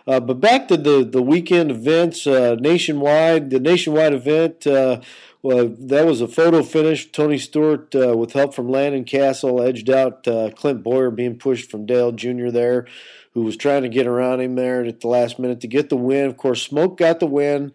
Uh, 0.08 0.22
but 0.22 0.40
back 0.40 0.70
to 0.70 0.78
the, 0.78 1.04
the 1.04 1.22
weekend 1.22 1.70
events, 1.70 2.26
uh, 2.26 2.56
nationwide, 2.60 3.50
the 3.50 3.60
nationwide 3.60 4.14
event, 4.14 4.66
uh, 4.66 5.02
well, 5.44 5.68
that 5.68 6.06
was 6.06 6.22
a 6.22 6.28
photo 6.28 6.64
finish. 6.64 7.12
Tony 7.12 7.38
Stewart, 7.38 7.94
uh, 7.94 8.16
with 8.16 8.32
help 8.32 8.54
from 8.54 8.70
Landon 8.70 9.04
Cassill, 9.04 9.66
edged 9.68 9.90
out 9.90 10.26
uh, 10.26 10.50
Clint 10.56 10.82
Bowyer 10.82 11.12
being 11.12 11.38
pushed 11.38 11.70
from 11.70 11.86
Dale 11.86 12.14
Jr. 12.14 12.50
there, 12.50 12.88
who 13.34 13.44
was 13.44 13.58
trying 13.58 13.84
to 13.84 13.90
get 13.90 14.08
around 14.08 14.40
him 14.40 14.56
there 14.56 14.86
at 14.86 15.02
the 15.02 15.08
last 15.08 15.40
minute 15.40 15.60
to 15.62 15.68
get 15.68 15.90
the 15.90 15.98
win. 15.98 16.26
Of 16.26 16.38
course, 16.38 16.62
Smoke 16.64 16.98
got 16.98 17.20
the 17.20 17.28
win. 17.28 17.74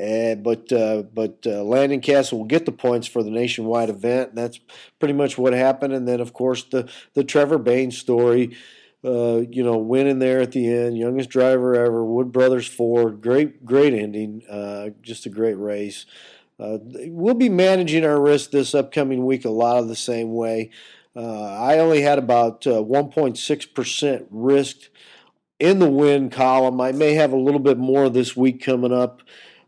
Uh, 0.00 0.36
but 0.36 0.68
but 1.12 1.44
Landon 1.44 2.00
Cassill 2.00 2.38
will 2.38 2.44
get 2.44 2.64
the 2.64 2.72
points 2.72 3.08
for 3.08 3.22
the 3.22 3.30
nationwide 3.30 3.90
event. 3.90 4.30
And 4.30 4.38
that's 4.38 4.60
pretty 4.98 5.14
much 5.14 5.36
what 5.36 5.52
happened. 5.52 5.92
And 5.92 6.06
then, 6.06 6.20
of 6.20 6.32
course, 6.32 6.62
the 6.62 6.88
the 7.14 7.24
Trevor 7.24 7.58
Bayne 7.58 7.90
story 7.90 8.56
uh, 9.04 9.42
you 9.50 9.62
know, 9.64 9.78
winning 9.78 10.18
there 10.18 10.40
at 10.40 10.52
the 10.52 10.68
end, 10.72 10.98
youngest 10.98 11.30
driver 11.30 11.74
ever, 11.74 12.04
Wood 12.04 12.32
Brothers 12.32 12.66
Ford, 12.66 13.22
great, 13.22 13.64
great 13.64 13.94
ending, 13.94 14.42
uh, 14.48 14.90
just 15.02 15.26
a 15.26 15.30
great 15.30 15.58
race. 15.58 16.06
uh, 16.58 16.78
we'll 16.82 17.34
be 17.34 17.48
managing 17.48 18.04
our 18.04 18.20
risk 18.20 18.50
this 18.50 18.74
upcoming 18.74 19.24
week 19.24 19.44
a 19.44 19.50
lot 19.50 19.78
of 19.78 19.88
the 19.88 19.96
same 19.96 20.34
way. 20.34 20.70
Uh, 21.16 21.42
I 21.42 21.78
only 21.78 22.02
had 22.02 22.18
about 22.18 22.62
1.6% 22.62 24.26
risk 24.30 24.76
in 25.58 25.78
the 25.78 25.90
win 25.90 26.30
column. 26.30 26.80
I 26.80 26.92
may 26.92 27.14
have 27.14 27.32
a 27.32 27.36
little 27.36 27.60
bit 27.60 27.78
more 27.78 28.08
this 28.08 28.36
week 28.36 28.62
coming 28.62 28.92
up. 28.92 29.22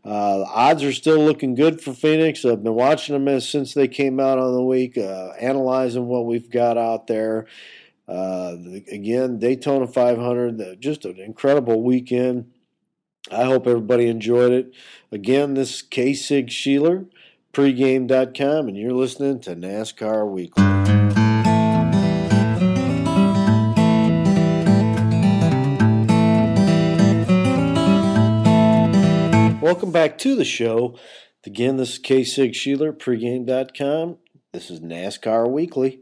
Uh, 0.05 0.43
odds 0.53 0.83
are 0.83 0.91
still 0.91 1.19
looking 1.19 1.55
good 1.55 1.79
for 1.79 1.93
Phoenix. 1.93 2.43
I've 2.43 2.63
been 2.63 2.73
watching 2.73 3.23
them 3.23 3.39
since 3.39 3.73
they 3.73 3.87
came 3.87 4.19
out 4.19 4.37
on 4.37 4.53
the 4.53 4.63
week, 4.63 4.97
uh, 4.97 5.29
analyzing 5.39 6.07
what 6.07 6.25
we've 6.25 6.49
got 6.49 6.77
out 6.77 7.07
there. 7.07 7.45
Uh, 8.07 8.57
again, 8.91 9.39
Daytona 9.39 9.87
500, 9.87 10.81
just 10.81 11.05
an 11.05 11.19
incredible 11.19 11.81
weekend. 11.81 12.51
I 13.31 13.45
hope 13.45 13.67
everybody 13.67 14.07
enjoyed 14.07 14.51
it. 14.51 14.73
Again, 15.11 15.53
this 15.53 15.75
is 15.75 15.81
K 15.81 16.13
Sig 16.13 16.47
Sheeler, 16.47 17.07
pregame.com, 17.53 18.67
and 18.67 18.77
you're 18.77 18.91
listening 18.91 19.39
to 19.41 19.55
NASCAR 19.55 20.29
Weekly. 20.29 20.63
Welcome 29.61 29.91
back 29.91 30.17
to 30.19 30.35
the 30.35 30.43
show. 30.43 30.99
Again, 31.45 31.77
this 31.77 31.93
is 31.93 31.97
K 31.97 32.25
Sig 32.25 32.51
Sheeler, 32.51 32.91
pregame.com. 32.91 34.17
This 34.51 34.69
is 34.69 34.81
NASCAR 34.81 35.49
Weekly. 35.49 36.01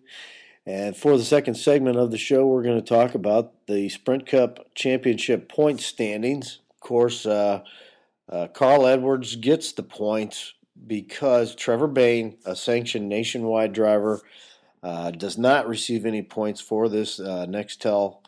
And 0.65 0.95
for 0.95 1.17
the 1.17 1.23
second 1.23 1.55
segment 1.55 1.97
of 1.97 2.11
the 2.11 2.17
show, 2.17 2.45
we're 2.45 2.63
going 2.63 2.79
to 2.79 2.85
talk 2.87 3.15
about 3.15 3.65
the 3.67 3.89
Sprint 3.89 4.27
Cup 4.27 4.73
Championship 4.75 5.49
point 5.49 5.81
standings. 5.81 6.59
Of 6.71 6.79
course, 6.79 7.25
uh, 7.25 7.63
uh, 8.29 8.47
Carl 8.47 8.85
Edwards 8.85 9.35
gets 9.35 9.71
the 9.71 9.83
points 9.83 10.53
because 10.85 11.55
Trevor 11.55 11.87
Bayne, 11.87 12.37
a 12.45 12.55
sanctioned 12.55 13.09
nationwide 13.09 13.73
driver, 13.73 14.21
uh, 14.83 15.11
does 15.11 15.37
not 15.37 15.67
receive 15.67 16.05
any 16.05 16.21
points 16.21 16.61
for 16.61 16.89
this 16.89 17.19
uh, 17.19 17.45
Nextel 17.47 18.19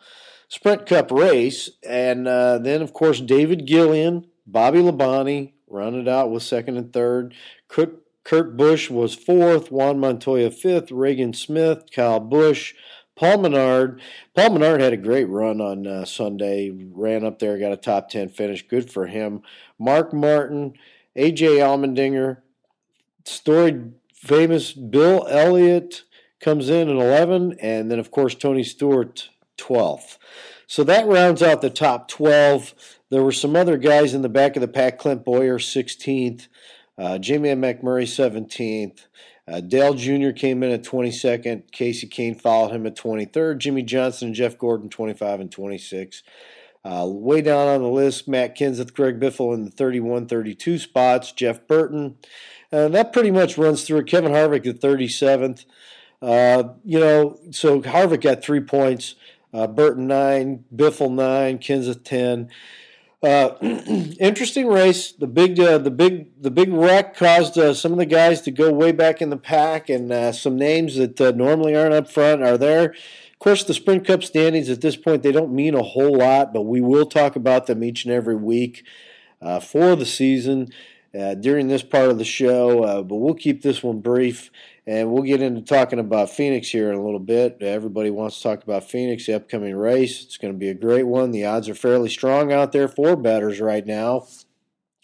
Sprint 0.48 0.86
Cup 0.86 1.12
race. 1.12 1.70
And 1.88 2.28
uh, 2.28 2.58
then, 2.58 2.82
of 2.82 2.94
course, 2.94 3.22
David 3.22 3.66
Gilliland 3.66 4.28
Bobby 4.46 4.80
Labonte 4.80 5.54
rounded 5.68 6.08
out 6.08 6.30
with 6.30 6.44
second 6.44 6.78
and 6.78 6.92
third. 6.94 7.34
Kurt, 7.68 8.02
Kurt 8.24 8.56
Busch 8.56 8.89
was 8.89 9.15
fourth. 9.15 9.72
Juan 9.72 10.00
Montoya 10.00 10.51
fifth. 10.51 10.92
Regan 10.92 11.34
Smith, 11.34 11.86
Kyle 11.94 12.20
Busch, 12.20 12.74
Paul 13.15 13.39
Menard. 13.39 14.01
Paul 14.36 14.51
Menard 14.51 14.82
had 14.82 14.94
a 14.94 14.98
great 14.98 15.30
run 15.30 15.62
on 15.62 15.86
uh, 15.86 16.06
Sunday. 16.06 16.72
Ran 16.72 17.25
up 17.25 17.39
there, 17.39 17.60
got 17.60 17.72
a 17.72 17.77
top 17.77 18.10
10 18.10 18.30
finish. 18.30 18.68
Good 18.68 18.92
for 18.92 19.08
him. 19.08 19.42
Mark 19.77 20.13
Martin, 20.13 20.74
AJ 21.18 21.60
Allmendinger, 21.60 22.38
storied 23.25 23.94
famous 24.13 24.72
Bill 24.72 25.27
Elliott 25.27 26.03
comes 26.39 26.70
in 26.70 26.89
at 26.89 26.96
11. 26.96 27.58
And 27.60 27.92
then, 27.92 28.00
of 28.00 28.12
course, 28.12 28.36
Tony 28.36 28.63
Stewart, 28.63 29.30
12th. 29.58 30.18
So 30.65 30.84
that 30.86 31.08
rounds 31.08 31.44
out 31.44 31.62
the 31.62 31.70
top 31.70 32.08
12. 32.08 32.74
There 33.10 33.24
were 33.24 33.32
some 33.32 33.56
other 33.56 33.77
guys 33.77 34.13
in 34.13 34.24
the 34.24 34.30
back 34.30 34.56
of 34.56 34.62
the 34.62 34.68
pack. 34.68 34.98
Clint 34.98 35.24
Bowyer, 35.24 35.60
16th. 35.60 36.48
Uh, 36.97 37.17
Jamie 37.17 37.50
McMurray, 37.50 38.05
17th. 38.05 39.07
Uh, 39.47 39.59
Dale 39.59 39.93
Jr. 39.93 40.31
came 40.31 40.63
in 40.63 40.71
at 40.71 40.83
22nd. 40.83 41.71
Kasey 41.71 42.09
Kahne 42.09 42.39
followed 42.39 42.71
him 42.71 42.85
at 42.85 42.95
23rd. 42.95 43.57
Jimmie 43.57 43.83
Johnson 43.83 44.27
and 44.27 44.35
Jeff 44.35 44.57
Gordon, 44.57 44.89
25 44.89 45.41
and 45.41 45.51
26. 45.51 46.23
Uh, 46.85 47.05
way 47.07 47.41
down 47.41 47.67
on 47.67 47.81
the 47.81 47.88
list, 47.88 48.27
Matt 48.27 48.57
Kenseth, 48.57 48.93
Greg 48.93 49.19
Biffle 49.19 49.53
in 49.53 49.63
the 49.63 49.71
31 49.71 50.27
32 50.27 50.77
spots. 50.77 51.31
Jeff 51.31 51.65
Burton. 51.67 52.17
And 52.71 52.93
that 52.93 53.13
pretty 53.13 53.31
much 53.31 53.57
runs 53.57 53.83
through 53.83 54.03
Kevin 54.05 54.31
Harvick 54.31 54.67
at 54.67 54.79
37th. 54.79 55.65
Uh, 56.21 56.73
you 56.83 57.00
know, 57.00 57.38
so 57.51 57.81
Harvick 57.81 58.21
got 58.21 58.43
three 58.43 58.62
points. 58.62 59.15
Uh, 59.53 59.67
Burton 59.67 60.07
nine, 60.07 60.63
Biffle 60.75 61.12
nine, 61.12 61.59
Kenseth 61.59 62.03
10. 62.03 62.50
Uh, 63.24 63.56
interesting 64.20 64.68
race. 64.68 65.13
The 65.13 65.27
big, 65.27 65.60
uh, 65.60 65.77
the 65.77 65.92
big, 65.92 66.42
the 66.42 66.51
big 66.51 66.72
wreck 66.74 67.15
caused 67.15 67.58
uh, 67.58 67.74
some 67.74 67.94
of 67.94 67.98
the 67.98 68.06
guys 68.06 68.42
to 68.42 68.51
go 68.51 68.72
way 68.72 68.92
back 68.92 69.22
in 69.22 69.30
the 69.30 69.38
pack, 69.38 69.89
and 69.89 70.12
uh, 70.12 70.34
some 70.34 70.58
names 70.58 70.98
that 70.98 71.20
uh, 71.22 71.32
normally 71.32 71.75
aren't 71.75 71.94
up 71.94 72.12
front 72.12 72.44
are 72.44 72.58
there. 72.58 72.89
Of 72.89 73.39
course, 73.39 73.63
the 73.63 73.74
Sprint 73.74 74.06
Cup 74.06 74.24
standings 74.24 74.70
at 74.70 74.82
this 74.82 74.98
point 74.98 75.24
they 75.24 75.32
don't 75.32 75.53
mean 75.53 75.74
a 75.74 75.84
whole 75.84 76.18
lot, 76.18 76.53
but 76.53 76.63
we 76.63 76.82
will 76.82 77.06
talk 77.06 77.36
about 77.38 77.68
them 77.68 77.84
each 77.84 78.03
and 78.03 78.13
every 78.13 78.36
week 78.36 78.86
for 79.62 79.98
the 79.98 80.06
season 80.06 80.70
during 81.13 81.67
this 81.67 81.84
part 81.84 82.10
of 82.10 82.17
the 82.17 82.25
show. 82.25 83.03
but 83.03 83.15
we'll 83.15 83.34
keep 83.34 83.62
this 83.62 83.84
one 83.84 84.00
brief. 84.00 84.51
And 84.86 85.12
we'll 85.12 85.24
get 85.24 85.41
into 85.41 85.62
talking 85.62 86.00
about 86.00 86.29
Phoenix 86.29 86.67
here 86.67 86.91
in 86.91 86.98
a 86.98 87.03
little 87.03 87.20
bit. 87.20 87.62
Everybody 87.62 88.10
wants 88.10 88.38
to 88.38 88.43
talk 88.43 88.63
about 88.63 88.89
Phoenix, 88.89 89.25
the 89.25 89.36
upcoming 89.36 89.75
race. 89.75 90.24
It's 90.24 90.38
going 90.38 90.53
to 90.53 90.60
be 90.60 90.67
a 90.67 90.74
great 90.74 91.03
one. 91.03 91.32
The 91.32 91.46
odds 91.46 91.70
are 91.70 91.75
fairly 91.75 92.10
strong 92.10 92.51
out 92.51 92.74
there 92.74 92.89
for 92.89 93.15
betters 93.15 93.62
right 93.62 93.86
now. 93.86 94.27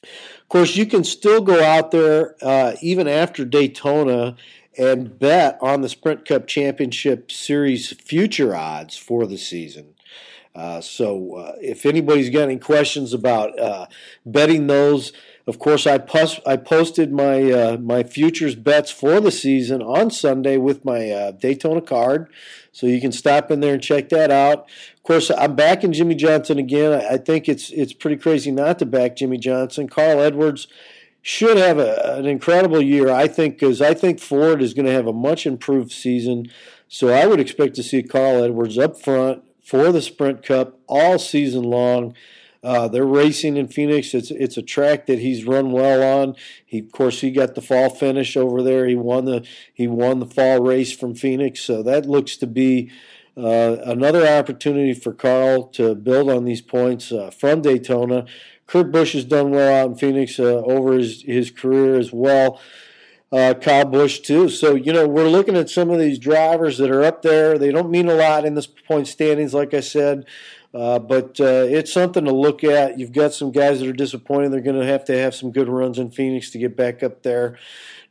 Of 0.03 0.49
course, 0.49 0.75
you 0.75 0.85
can 0.85 1.03
still 1.03 1.41
go 1.41 1.63
out 1.63 1.91
there 1.91 2.35
uh, 2.41 2.73
even 2.81 3.07
after 3.07 3.45
Daytona 3.45 4.35
and 4.77 5.17
bet 5.17 5.57
on 5.61 5.81
the 5.81 5.89
Sprint 5.89 6.25
Cup 6.25 6.47
Championship 6.47 7.31
Series 7.31 7.91
future 7.91 8.55
odds 8.55 8.97
for 8.97 9.27
the 9.27 9.37
season. 9.37 9.93
Uh, 10.55 10.81
so, 10.81 11.35
uh, 11.35 11.55
if 11.61 11.85
anybody's 11.85 12.29
got 12.29 12.43
any 12.43 12.57
questions 12.57 13.13
about 13.13 13.57
uh, 13.59 13.85
betting 14.25 14.67
those, 14.67 15.13
of 15.49 15.57
course, 15.57 15.87
I, 15.87 15.97
pos- 15.97 16.39
I 16.45 16.57
posted 16.57 17.11
my 17.11 17.51
uh, 17.51 17.77
my 17.77 18.03
futures 18.03 18.53
bets 18.53 18.91
for 18.91 19.19
the 19.19 19.31
season 19.31 19.81
on 19.81 20.11
Sunday 20.11 20.57
with 20.57 20.85
my 20.85 21.09
uh, 21.09 21.31
Daytona 21.31 21.81
card, 21.81 22.31
so 22.71 22.85
you 22.85 23.01
can 23.01 23.11
stop 23.11 23.49
in 23.49 23.59
there 23.59 23.73
and 23.73 23.81
check 23.81 24.09
that 24.09 24.29
out. 24.29 24.69
Of 24.95 25.01
course, 25.01 25.31
I'm 25.31 25.55
backing 25.55 25.91
Jimmie 25.91 26.13
Johnson 26.13 26.59
again. 26.59 26.93
I, 26.93 27.15
I 27.15 27.17
think 27.17 27.49
it's 27.49 27.71
it's 27.71 27.93
pretty 27.93 28.17
crazy 28.17 28.51
not 28.51 28.77
to 28.77 28.85
back 28.85 29.15
Jimmie 29.15 29.39
Johnson. 29.39 29.89
Carl 29.89 30.21
Edwards 30.21 30.67
should 31.23 31.57
have 31.57 31.79
a, 31.79 32.17
an 32.17 32.27
incredible 32.27 32.81
year, 32.81 33.09
I 33.09 33.27
think, 33.27 33.55
because 33.55 33.81
I 33.81 33.95
think 33.95 34.19
Ford 34.19 34.61
is 34.61 34.75
going 34.75 34.85
to 34.85 34.93
have 34.93 35.07
a 35.07 35.13
much 35.13 35.47
improved 35.47 35.91
season. 35.91 36.51
So 36.87 37.09
I 37.09 37.25
would 37.25 37.39
expect 37.39 37.73
to 37.77 37.83
see 37.83 38.03
Carl 38.03 38.43
Edwards 38.43 38.77
up 38.77 39.01
front 39.01 39.43
for 39.63 39.91
the 39.91 40.01
Sprint 40.03 40.43
Cup 40.43 40.77
all 40.87 41.17
season 41.17 41.63
long. 41.63 42.13
Uh, 42.61 42.87
they're 42.89 43.05
racing 43.05 43.55
in 43.55 43.67
Phoenix. 43.67 44.13
It's 44.13 44.31
it's 44.31 44.57
a 44.57 44.61
track 44.61 45.05
that 45.05 45.19
he's 45.19 45.45
run 45.45 45.71
well 45.71 46.21
on. 46.21 46.35
He 46.65 46.79
of 46.79 46.91
course 46.91 47.21
he 47.21 47.31
got 47.31 47.55
the 47.55 47.61
fall 47.61 47.89
finish 47.89 48.35
over 48.35 48.61
there. 48.61 48.85
He 48.85 48.95
won 48.95 49.25
the 49.25 49.45
he 49.73 49.87
won 49.87 50.19
the 50.19 50.25
fall 50.25 50.61
race 50.61 50.91
from 50.91 51.15
Phoenix. 51.15 51.61
So 51.61 51.81
that 51.83 52.05
looks 52.05 52.35
to 52.37 52.47
be 52.47 52.91
uh, 53.37 53.77
another 53.85 54.27
opportunity 54.27 54.93
for 54.93 55.13
Carl 55.13 55.63
to 55.69 55.95
build 55.95 56.29
on 56.29 56.43
these 56.43 56.61
points 56.61 57.11
uh, 57.11 57.31
from 57.31 57.61
Daytona. 57.61 58.25
Kurt 58.67 58.91
Busch 58.91 59.13
has 59.13 59.25
done 59.25 59.51
well 59.51 59.83
out 59.83 59.91
in 59.91 59.95
Phoenix 59.95 60.37
uh, 60.37 60.61
over 60.65 60.93
his 60.93 61.21
his 61.21 61.51
career 61.51 61.97
as 61.97 62.11
well. 62.11 62.59
Uh, 63.31 63.53
Kyle 63.53 63.85
Busch 63.85 64.19
too. 64.19 64.49
So 64.49 64.75
you 64.75 64.91
know 64.91 65.07
we're 65.07 65.29
looking 65.29 65.55
at 65.55 65.69
some 65.69 65.91
of 65.91 65.99
these 65.99 66.19
drivers 66.19 66.77
that 66.79 66.91
are 66.91 67.03
up 67.03 67.21
there. 67.21 67.57
They 67.57 67.71
don't 67.71 67.89
mean 67.89 68.09
a 68.09 68.15
lot 68.15 68.43
in 68.43 68.55
this 68.55 68.67
point 68.67 69.07
standings, 69.07 69.53
like 69.53 69.73
I 69.73 69.79
said. 69.79 70.25
Uh, 70.73 70.99
but 70.99 71.39
uh, 71.39 71.65
it's 71.67 71.91
something 71.91 72.25
to 72.25 72.33
look 72.33 72.63
at. 72.63 72.99
You've 72.99 73.11
got 73.11 73.33
some 73.33 73.51
guys 73.51 73.79
that 73.79 73.89
are 73.89 73.93
disappointed. 73.93 74.51
They're 74.51 74.61
going 74.61 74.79
to 74.79 74.85
have 74.85 75.03
to 75.05 75.17
have 75.17 75.33
some 75.33 75.51
good 75.51 75.67
runs 75.67 75.97
in 75.97 76.11
Phoenix 76.11 76.51
to 76.51 76.59
get 76.59 76.75
back 76.77 77.01
up 77.01 77.23
there. 77.23 77.57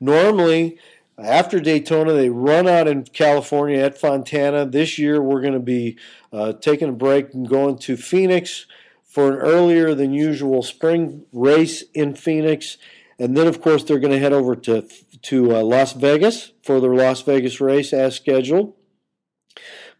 Normally, 0.00 0.79
after 1.17 1.61
Daytona, 1.61 2.12
they 2.12 2.31
run 2.31 2.69
out 2.69 2.88
in 2.88 3.05
California 3.05 3.79
at 3.79 3.99
Fontana. 3.99 4.67
This 4.67 4.99
year, 4.99 5.23
we're 5.23 5.41
going 5.41 5.53
to 5.53 5.61
be 5.61 5.99
uh, 6.33 6.53
taking 6.55 6.88
a 6.88 6.93
break 6.93 7.33
and 7.33 7.49
going 7.49 7.79
to 7.79 7.97
Phoenix 7.97 8.67
for 9.05 9.33
an 9.33 9.38
earlier 9.38 9.95
than 9.95 10.12
usual 10.12 10.62
spring 10.62 11.27
race 11.33 11.85
in 11.95 12.15
Phoenix. 12.15 12.77
And 13.19 13.37
then, 13.37 13.47
of 13.47 13.61
course, 13.61 13.85
they're 13.85 13.99
going 13.99 14.12
to 14.12 14.19
head 14.19 14.33
over 14.33 14.55
to 14.57 14.87
to 15.23 15.57
uh, 15.57 15.62
Las 15.62 15.95
Vegas 15.95 16.53
for 16.62 16.81
their 16.81 16.95
Las 16.95 17.23
Vegas 17.23 17.61
race 17.61 17.93
as 17.93 18.15
scheduled. 18.15 18.75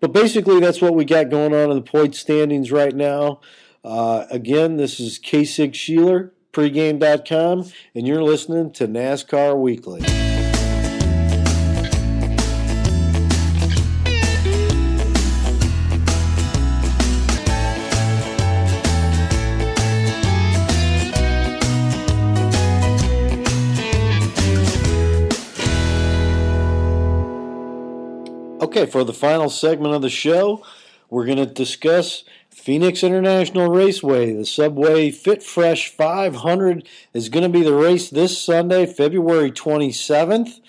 But 0.01 0.13
basically, 0.13 0.61
that's 0.61 0.81
what 0.81 0.95
we 0.95 1.05
got 1.05 1.31
going 1.31 1.55
on 1.55 1.71
in 1.71 1.77
the 1.77 1.83
point 1.83 2.15
standings 2.15 2.71
right 2.71 2.95
now. 2.95 3.41
Uh, 3.85 4.27
again, 4.31 4.77
this 4.77 5.01
is 5.01 5.19
K. 5.19 5.45
Sig 5.45 5.73
Sheeler, 5.73 6.31
pregame.com, 6.53 7.73
and 7.95 8.07
you're 8.07 8.23
listening 8.23 8.73
to 8.73 8.87
NASCAR 8.87 9.59
Weekly. 9.59 10.28
Okay, 28.79 28.89
for 28.89 29.03
the 29.03 29.13
final 29.13 29.51
segment 29.51 29.93
of 29.93 30.03
the 30.03 30.09
show, 30.09 30.65
we're 31.11 31.25
going 31.25 31.39
to 31.39 31.47
discuss 31.47 32.23
Phoenix 32.49 33.03
International 33.03 33.69
Raceway, 33.69 34.33
the 34.33 34.47
Subway 34.47 35.11
Fit 35.11 35.43
Fresh 35.43 35.89
500 35.97 36.87
is 37.13 37.29
going 37.29 37.43
to 37.43 37.49
be 37.49 37.65
the 37.65 37.75
race 37.75 38.09
this 38.09 38.41
Sunday, 38.41 38.87
February 38.87 39.51
27th. 39.51 40.61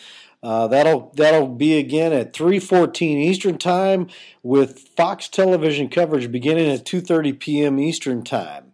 Uh, 0.41 0.65
that'll 0.67 1.11
that'll 1.17 1.49
be 1.49 1.77
again 1.77 2.11
at 2.11 2.33
3:14 2.33 3.01
Eastern 3.01 3.59
Time 3.59 4.07
with 4.41 4.79
Fox 4.97 5.27
Television 5.27 5.87
coverage 5.87 6.31
beginning 6.31 6.67
at 6.71 6.85
2:30 6.85 7.37
p.m. 7.37 7.79
Eastern 7.79 8.23
Time. 8.23 8.71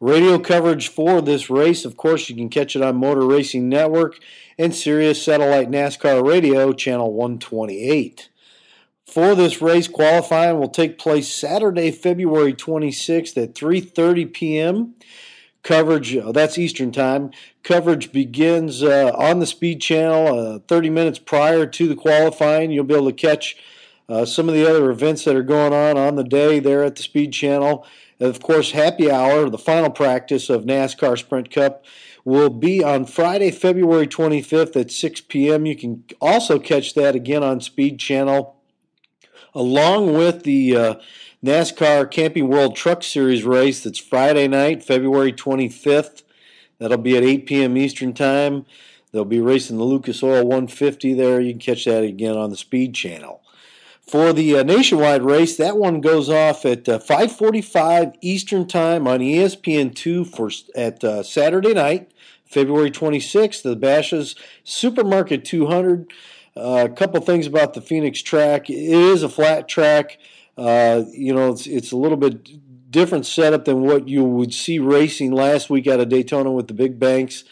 Radio 0.00 0.40
coverage 0.40 0.88
for 0.88 1.20
this 1.20 1.48
race, 1.48 1.84
of 1.84 1.96
course, 1.96 2.28
you 2.28 2.34
can 2.34 2.48
catch 2.48 2.74
it 2.74 2.82
on 2.82 2.96
Motor 2.96 3.24
Racing 3.24 3.68
Network 3.68 4.18
and 4.58 4.74
Sirius 4.74 5.22
Satellite 5.22 5.70
NASCAR 5.70 6.26
Radio 6.26 6.72
channel 6.72 7.12
128 7.12 8.30
for 9.12 9.34
this 9.34 9.60
race. 9.60 9.88
Qualifying 9.88 10.58
will 10.58 10.68
take 10.68 10.98
place 10.98 11.32
Saturday, 11.32 11.90
February 11.90 12.54
26th 12.54 13.36
at 13.36 13.54
3:30 13.54 14.32
p.m. 14.32 14.94
Coverage 15.62 16.16
uh, 16.16 16.32
that's 16.32 16.58
Eastern 16.58 16.90
Time. 16.90 17.30
Coverage 17.62 18.10
begins 18.10 18.82
uh, 18.82 19.12
on 19.16 19.38
the 19.38 19.46
Speed 19.46 19.80
Channel 19.80 20.38
uh, 20.38 20.58
30 20.66 20.90
minutes 20.90 21.18
prior 21.18 21.66
to 21.66 21.86
the 21.86 21.94
qualifying. 21.94 22.70
You'll 22.70 22.84
be 22.84 22.94
able 22.94 23.06
to 23.06 23.12
catch 23.12 23.56
uh, 24.08 24.24
some 24.24 24.48
of 24.48 24.54
the 24.54 24.68
other 24.68 24.90
events 24.90 25.24
that 25.24 25.36
are 25.36 25.42
going 25.42 25.72
on 25.72 25.96
on 25.96 26.16
the 26.16 26.24
day 26.24 26.58
there 26.58 26.82
at 26.82 26.96
the 26.96 27.02
Speed 27.02 27.32
Channel. 27.32 27.86
And 28.18 28.28
of 28.28 28.42
course, 28.42 28.72
happy 28.72 29.10
hour, 29.10 29.48
the 29.50 29.58
final 29.58 29.90
practice 29.90 30.48
of 30.48 30.64
NASCAR 30.64 31.18
Sprint 31.18 31.50
Cup 31.50 31.84
will 32.24 32.50
be 32.50 32.82
on 32.82 33.04
Friday, 33.04 33.50
February 33.50 34.06
25th 34.06 34.76
at 34.76 34.90
6 34.90 35.20
p.m. 35.22 35.66
You 35.66 35.76
can 35.76 36.04
also 36.20 36.58
catch 36.58 36.94
that 36.94 37.14
again 37.14 37.42
on 37.42 37.60
Speed 37.60 37.98
Channel 37.98 38.56
along 39.54 40.14
with 40.14 40.44
the 40.44 40.76
uh, 40.76 40.94
NASCAR 41.44 42.10
Camping 42.10 42.48
World 42.48 42.76
Truck 42.76 43.02
Series 43.02 43.44
race 43.44 43.82
that's 43.82 43.98
Friday 43.98 44.48
night, 44.48 44.84
February 44.84 45.32
25th. 45.32 46.22
That'll 46.78 46.98
be 46.98 47.16
at 47.16 47.22
8 47.22 47.46
p.m. 47.46 47.76
Eastern 47.76 48.12
Time. 48.12 48.66
They'll 49.12 49.24
be 49.24 49.40
racing 49.40 49.76
the 49.76 49.84
Lucas 49.84 50.22
Oil 50.22 50.42
150 50.42 51.14
there. 51.14 51.40
You 51.40 51.52
can 51.52 51.60
catch 51.60 51.84
that 51.84 52.02
again 52.02 52.36
on 52.36 52.50
the 52.50 52.56
Speed 52.56 52.94
Channel. 52.94 53.42
For 54.00 54.32
the 54.32 54.58
uh, 54.58 54.62
nationwide 54.62 55.22
race, 55.22 55.56
that 55.56 55.76
one 55.76 56.00
goes 56.00 56.28
off 56.28 56.64
at 56.64 56.88
uh, 56.88 56.98
5:45 56.98 58.16
Eastern 58.20 58.66
Time 58.66 59.06
on 59.06 59.20
ESPN2 59.20 60.26
for 60.34 60.50
at 60.74 61.04
uh, 61.04 61.22
Saturday 61.22 61.72
night, 61.72 62.10
February 62.44 62.90
26th. 62.90 63.62
The 63.62 63.76
Bashas 63.76 64.36
Supermarket 64.64 65.44
200 65.44 66.10
uh, 66.56 66.88
a 66.90 66.94
couple 66.94 67.20
things 67.20 67.46
about 67.46 67.74
the 67.74 67.80
Phoenix 67.80 68.22
track. 68.22 68.68
It 68.68 68.76
is 68.76 69.22
a 69.22 69.28
flat 69.28 69.68
track. 69.68 70.18
Uh, 70.56 71.04
you 71.10 71.34
know, 71.34 71.50
it's, 71.50 71.66
it's 71.66 71.92
a 71.92 71.96
little 71.96 72.18
bit 72.18 72.90
different 72.90 73.24
setup 73.24 73.64
than 73.64 73.82
what 73.82 74.06
you 74.06 74.22
would 74.22 74.52
see 74.52 74.78
racing 74.78 75.32
last 75.32 75.70
week 75.70 75.86
out 75.86 76.00
of 76.00 76.10
Daytona 76.10 76.52
with 76.52 76.68
the 76.68 76.74
big 76.74 76.98
banks. 76.98 77.44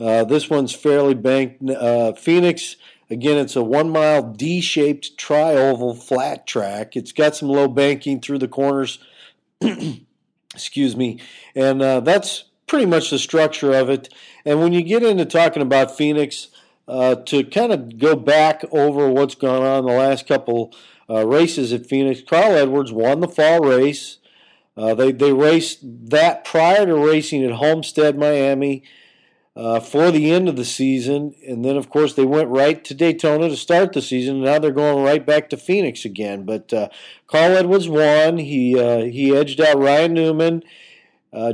Uh, 0.00 0.24
this 0.24 0.50
one's 0.50 0.74
fairly 0.74 1.14
banked. 1.14 1.68
Uh, 1.70 2.12
Phoenix, 2.14 2.76
again, 3.08 3.38
it's 3.38 3.54
a 3.54 3.62
one 3.62 3.90
mile 3.90 4.22
D 4.22 4.60
shaped 4.60 5.16
tri 5.16 5.54
oval 5.54 5.94
flat 5.94 6.46
track. 6.46 6.96
It's 6.96 7.12
got 7.12 7.36
some 7.36 7.48
low 7.48 7.68
banking 7.68 8.20
through 8.20 8.38
the 8.38 8.48
corners. 8.48 8.98
Excuse 10.54 10.96
me. 10.96 11.20
And 11.54 11.80
uh, 11.80 12.00
that's 12.00 12.44
pretty 12.66 12.86
much 12.86 13.10
the 13.10 13.18
structure 13.18 13.72
of 13.72 13.90
it. 13.90 14.12
And 14.44 14.60
when 14.60 14.72
you 14.72 14.82
get 14.82 15.02
into 15.02 15.24
talking 15.24 15.62
about 15.62 15.96
Phoenix, 15.96 16.48
uh, 16.90 17.14
to 17.14 17.44
kind 17.44 17.72
of 17.72 17.98
go 17.98 18.16
back 18.16 18.64
over 18.72 19.08
what's 19.08 19.36
gone 19.36 19.62
on 19.62 19.86
the 19.86 19.92
last 19.92 20.26
couple 20.26 20.74
uh, 21.08 21.24
races 21.24 21.72
at 21.72 21.86
Phoenix. 21.86 22.20
Carl 22.20 22.56
Edwards 22.56 22.90
won 22.90 23.20
the 23.20 23.28
fall 23.28 23.60
race. 23.60 24.18
Uh, 24.76 24.94
they 24.94 25.12
they 25.12 25.32
raced 25.32 25.78
that 25.82 26.44
prior 26.44 26.86
to 26.86 26.96
racing 26.96 27.44
at 27.44 27.52
Homestead, 27.52 28.18
Miami, 28.18 28.82
uh, 29.54 29.78
for 29.78 30.10
the 30.10 30.32
end 30.32 30.48
of 30.48 30.56
the 30.56 30.64
season, 30.64 31.34
and 31.46 31.64
then 31.64 31.76
of 31.76 31.90
course 31.90 32.14
they 32.14 32.24
went 32.24 32.48
right 32.48 32.82
to 32.84 32.94
Daytona 32.94 33.48
to 33.48 33.56
start 33.56 33.92
the 33.92 34.02
season. 34.02 34.36
And 34.36 34.44
now 34.44 34.58
they're 34.58 34.72
going 34.72 35.04
right 35.04 35.24
back 35.24 35.48
to 35.50 35.56
Phoenix 35.56 36.04
again. 36.04 36.44
But 36.44 36.72
uh, 36.72 36.88
Carl 37.28 37.56
Edwards 37.56 37.88
won. 37.88 38.38
He 38.38 38.72
he 39.10 39.36
edged 39.36 39.60
out 39.60 39.78
Ryan 39.78 40.14
Newman. 40.14 40.64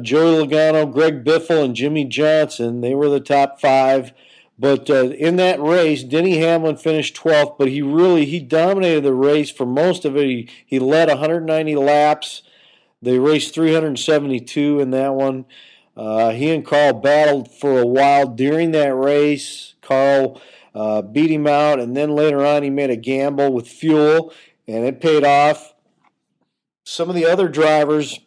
Joey 0.01 0.47
Logano, 0.47 0.91
Greg 0.91 1.25
Biffle, 1.25 1.63
and 1.63 1.77
Jimmie 1.77 2.07
Johnson. 2.07 2.81
They 2.81 2.95
were 2.95 3.11
the 3.11 3.21
top 3.21 3.61
five. 3.61 4.15
But 4.59 4.89
uh, 4.89 5.11
in 5.11 5.37
that 5.37 5.61
race, 5.61 6.03
Denny 6.03 6.39
Hamlin 6.39 6.77
finished 6.77 7.17
12th, 7.17 7.59
but 7.59 7.69
he 7.69 7.83
really 7.83 8.25
he 8.25 8.41
dominated 8.41 9.03
the 9.03 9.13
race 9.13 9.51
for 9.51 9.67
most 9.67 10.05
of 10.05 10.17
it. 10.17 10.25
He, 10.25 10.49
he 10.65 10.79
led 10.79 11.09
190 11.09 11.77
laps. 11.77 12.43
They 13.03 13.19
raced 13.19 13.55
372 13.55 14.81
in 14.81 14.91
that 14.93 15.15
one. 15.15 15.45
Uh, 15.95 16.31
he 16.31 16.51
and 16.51 16.65
Carl 16.65 16.95
battled 16.95 17.51
for 17.55 17.81
a 17.81 17.87
while 17.87 18.27
during 18.27 18.71
that 18.73 18.95
race. 18.95 19.75
Carl 19.83 20.41
uh, 20.75 21.03
beat 21.03 21.31
him 21.31 21.47
out, 21.47 21.79
and 21.79 21.97
then 21.97 22.11
later 22.11 22.45
on 22.45 22.63
he 22.63 22.71
made 22.71 22.91
a 22.91 22.97
gamble 22.97 23.53
with 23.53 23.69
fuel, 23.69 24.33
and 24.67 24.85
it 24.85 25.01
paid 25.01 25.25
off. 25.25 25.75
Some 26.85 27.09
of 27.09 27.15
the 27.15 27.27
other 27.27 27.49
drivers 27.49 28.21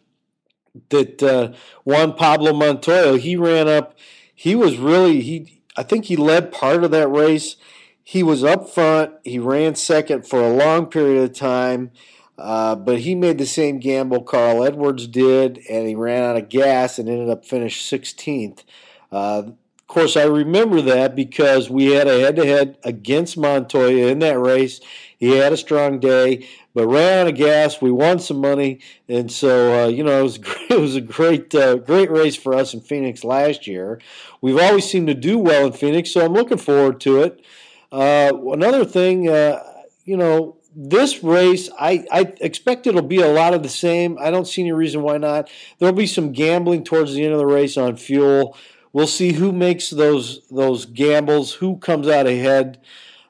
that 0.90 1.22
uh, 1.24 1.54
Juan 1.84 2.14
Pablo 2.14 2.54
Montoya, 2.54 3.18
he 3.18 3.36
ran 3.36 3.68
up. 3.68 3.98
He 4.34 4.56
was 4.56 4.78
really 4.78 5.22
he 5.22 5.59
I 5.76 5.84
think 5.84 6.06
he 6.06 6.16
led 6.16 6.52
part 6.52 6.84
of 6.84 6.92
that 6.92 7.08
race. 7.08 7.56
He 8.04 8.24
was 8.24 8.44
up 8.44 8.70
front. 8.70 9.14
He 9.24 9.40
ran 9.40 9.76
second 9.76 10.28
for 10.28 10.42
a 10.42 10.52
long 10.52 10.88
period 10.88 11.24
of 11.24 11.36
time, 11.36 11.92
uh, 12.38 12.76
but 12.76 13.00
he 13.00 13.14
made 13.16 13.38
the 13.38 13.46
same 13.46 13.80
gamble 13.80 14.24
Carl 14.24 14.64
Edwards 14.64 15.08
did, 15.08 15.60
and 15.70 15.88
he 15.88 15.96
ran 15.96 16.24
out 16.24 16.38
of 16.38 16.50
gas 16.50 16.98
and 16.98 17.08
ended 17.08 17.30
up 17.30 17.46
finished 17.46 17.92
16th. 17.92 18.64
Uh, 19.12 19.44
of 19.46 19.88
course, 19.88 20.18
I 20.18 20.24
remember 20.24 20.82
that 20.82 21.16
because 21.16 21.70
we 21.70 21.94
had 21.94 22.08
a 22.08 22.20
head-to-head 22.20 22.78
against 22.84 23.38
Montoya 23.38 24.08
in 24.08 24.20
that 24.20 24.40
race. 24.40 24.80
He 25.20 25.32
had 25.32 25.52
a 25.52 25.58
strong 25.58 26.00
day, 26.00 26.48
but 26.74 26.88
ran 26.88 27.20
out 27.20 27.28
of 27.28 27.36
gas. 27.36 27.82
We 27.82 27.92
won 27.92 28.20
some 28.20 28.40
money, 28.40 28.80
and 29.10 29.30
so 29.30 29.84
uh, 29.84 29.88
you 29.88 30.04
know 30.04 30.20
it 30.20 30.24
was 30.24 30.38
great, 30.40 30.72
it 30.72 30.80
was 30.80 30.96
a 30.96 31.02
great 31.02 31.54
uh, 31.54 31.76
great 31.76 32.10
race 32.10 32.38
for 32.38 32.54
us 32.54 32.74
in 32.74 32.80
Phoenix 32.80 33.24
last 33.24 33.68
year. 33.68 34.02
We've 34.42 34.58
always 34.58 34.90
seemed 34.90 35.08
to 35.08 35.14
do 35.14 35.38
well 35.38 35.68
in 35.68 35.74
Phoenix, 35.74 36.14
so 36.14 36.26
I'm 36.26 36.34
looking 36.34 36.58
forward 36.58 37.02
to 37.02 37.22
it. 37.22 37.46
Uh, 37.92 38.32
another 38.52 38.86
thing, 38.86 39.28
uh, 39.28 39.62
you 40.06 40.16
know, 40.16 40.58
this 40.76 41.24
race, 41.24 41.70
I, 41.80 42.06
I 42.12 42.34
expect 42.40 42.88
it'll 42.88 43.02
be 43.02 43.22
a 43.22 43.32
lot 43.32 43.54
of 43.54 43.64
the 43.64 43.70
same. 43.70 44.18
I 44.20 44.32
don't 44.32 44.48
see 44.48 44.62
any 44.62 44.72
reason 44.72 45.02
why 45.02 45.18
not. 45.18 45.50
There'll 45.78 45.96
be 45.96 46.08
some 46.08 46.32
gambling 46.32 46.84
towards 46.84 47.14
the 47.14 47.24
end 47.24 47.34
of 47.34 47.40
the 47.40 47.46
race 47.46 47.76
on 47.76 47.98
fuel. 47.98 48.56
We'll 48.94 49.08
see 49.08 49.34
who 49.34 49.52
makes 49.52 49.90
those 49.90 50.48
those 50.50 50.86
gambles, 50.86 51.54
who 51.54 51.78
comes 51.78 52.08
out 52.08 52.28
ahead. 52.28 52.80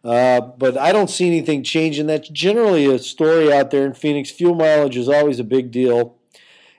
Uh, 0.04 0.40
but 0.40 0.78
I 0.78 0.92
don't 0.92 1.10
see 1.10 1.28
anything 1.28 1.64
changing. 1.64 2.08
That's 2.08 2.30
generally 2.30 2.86
a 2.86 3.00
story 3.00 3.52
out 3.52 3.72
there 3.72 3.86
in 3.86 3.94
Phoenix. 3.94 4.32
Fuel 4.32 4.56
mileage 4.56 4.96
is 4.96 5.10
always 5.10 5.40
a 5.40 5.44
big 5.44 5.72
deal. 5.72 6.16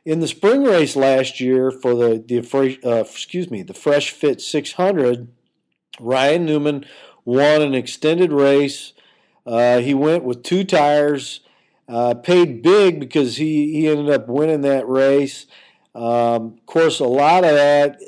In 0.05 0.21
the 0.21 0.29
spring 0.29 0.65
race 0.65 0.97
last 0.97 1.41
year 1.41 1.71
for 1.71 1.95
the 1.95 2.25
the 2.27 2.79
uh, 2.85 3.01
excuse 3.01 3.51
me 3.51 3.63
the 3.63 3.75
Fresh 3.75 4.11
Fit 4.11 4.41
600, 4.41 5.29
Ryan 6.01 6.47
Newman 6.47 6.87
won 7.27 7.61
an 7.61 7.75
extended 7.75 8.33
race. 8.33 8.95
Uh, 9.47 9.81
he 9.81 9.93
went 9.93 10.25
with 10.25 10.43
two 10.43 10.65
tires, 10.65 11.41
uh, 11.89 12.15
paid 12.15 12.63
big 12.63 12.99
because 13.01 13.37
he 13.37 13.73
he 13.73 13.89
ended 13.89 14.09
up 14.09 14.29
winning 14.29 14.63
that 14.63 14.89
race. 14.89 15.47
Um, 15.95 16.55
of 16.57 16.67
course, 16.67 17.01
a 17.01 17.05
lot 17.05 17.45
of 17.45 17.53
that. 17.53 18.01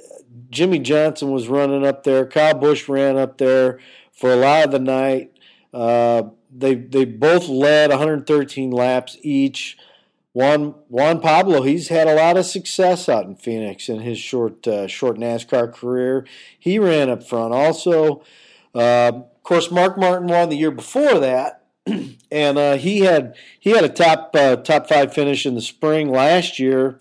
Jimmie 0.48 0.78
Johnson 0.78 1.30
was 1.30 1.48
running 1.48 1.84
up 1.84 2.04
there. 2.04 2.26
Kyle 2.26 2.54
Busch 2.54 2.88
ran 2.88 3.18
up 3.18 3.38
there 3.38 3.78
for 4.22 4.32
a 4.32 4.36
lot 4.36 4.66
of 4.66 4.70
the 4.70 4.78
night. 4.78 5.36
Uh, 5.74 6.22
they 6.48 6.76
they 6.76 7.04
both 7.04 7.48
led 7.48 7.90
113 7.90 8.70
laps 8.70 9.18
each. 9.20 9.76
Juan 10.32 10.76
Juan 10.88 11.18
Pablo, 11.18 11.62
he's 11.62 11.88
had 11.88 12.06
a 12.06 12.14
lot 12.14 12.36
of 12.36 12.46
success 12.46 13.08
out 13.08 13.24
in 13.26 13.34
Phoenix 13.34 13.88
in 13.88 13.98
his 13.98 14.18
short 14.18 14.64
uh, 14.68 14.86
short 14.86 15.18
NASCAR 15.18 15.74
career. 15.74 16.24
He 16.56 16.78
ran 16.78 17.10
up 17.10 17.26
front. 17.26 17.52
Also, 17.52 18.22
uh, 18.76 19.10
of 19.12 19.42
course, 19.42 19.72
Mark 19.72 19.98
Martin 19.98 20.28
won 20.28 20.50
the 20.50 20.56
year 20.56 20.70
before 20.70 21.18
that, 21.18 21.64
and 22.30 22.58
uh, 22.58 22.76
he 22.76 23.00
had 23.00 23.34
he 23.58 23.70
had 23.70 23.82
a 23.82 23.88
top 23.88 24.36
uh, 24.36 24.54
top 24.54 24.88
five 24.88 25.12
finish 25.12 25.44
in 25.44 25.56
the 25.56 25.60
spring 25.60 26.12
last 26.12 26.60
year. 26.60 26.96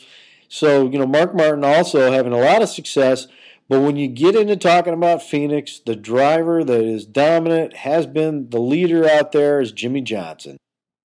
So 0.49 0.89
you 0.89 0.97
know, 0.97 1.05
Mark 1.05 1.35
Martin 1.35 1.63
also 1.63 2.11
having 2.11 2.33
a 2.33 2.39
lot 2.39 2.63
of 2.63 2.69
success. 2.69 3.27
But 3.71 3.83
when 3.83 3.95
you 3.95 4.09
get 4.09 4.35
into 4.35 4.57
talking 4.57 4.93
about 4.93 5.23
Phoenix, 5.23 5.79
the 5.79 5.95
driver 5.95 6.61
that 6.61 6.83
is 6.83 7.05
dominant 7.05 7.73
has 7.77 8.05
been 8.05 8.49
the 8.49 8.59
leader 8.59 9.09
out 9.09 9.31
there 9.31 9.61
is 9.61 9.71
Jimmie 9.71 10.01
Johnson. 10.01 10.57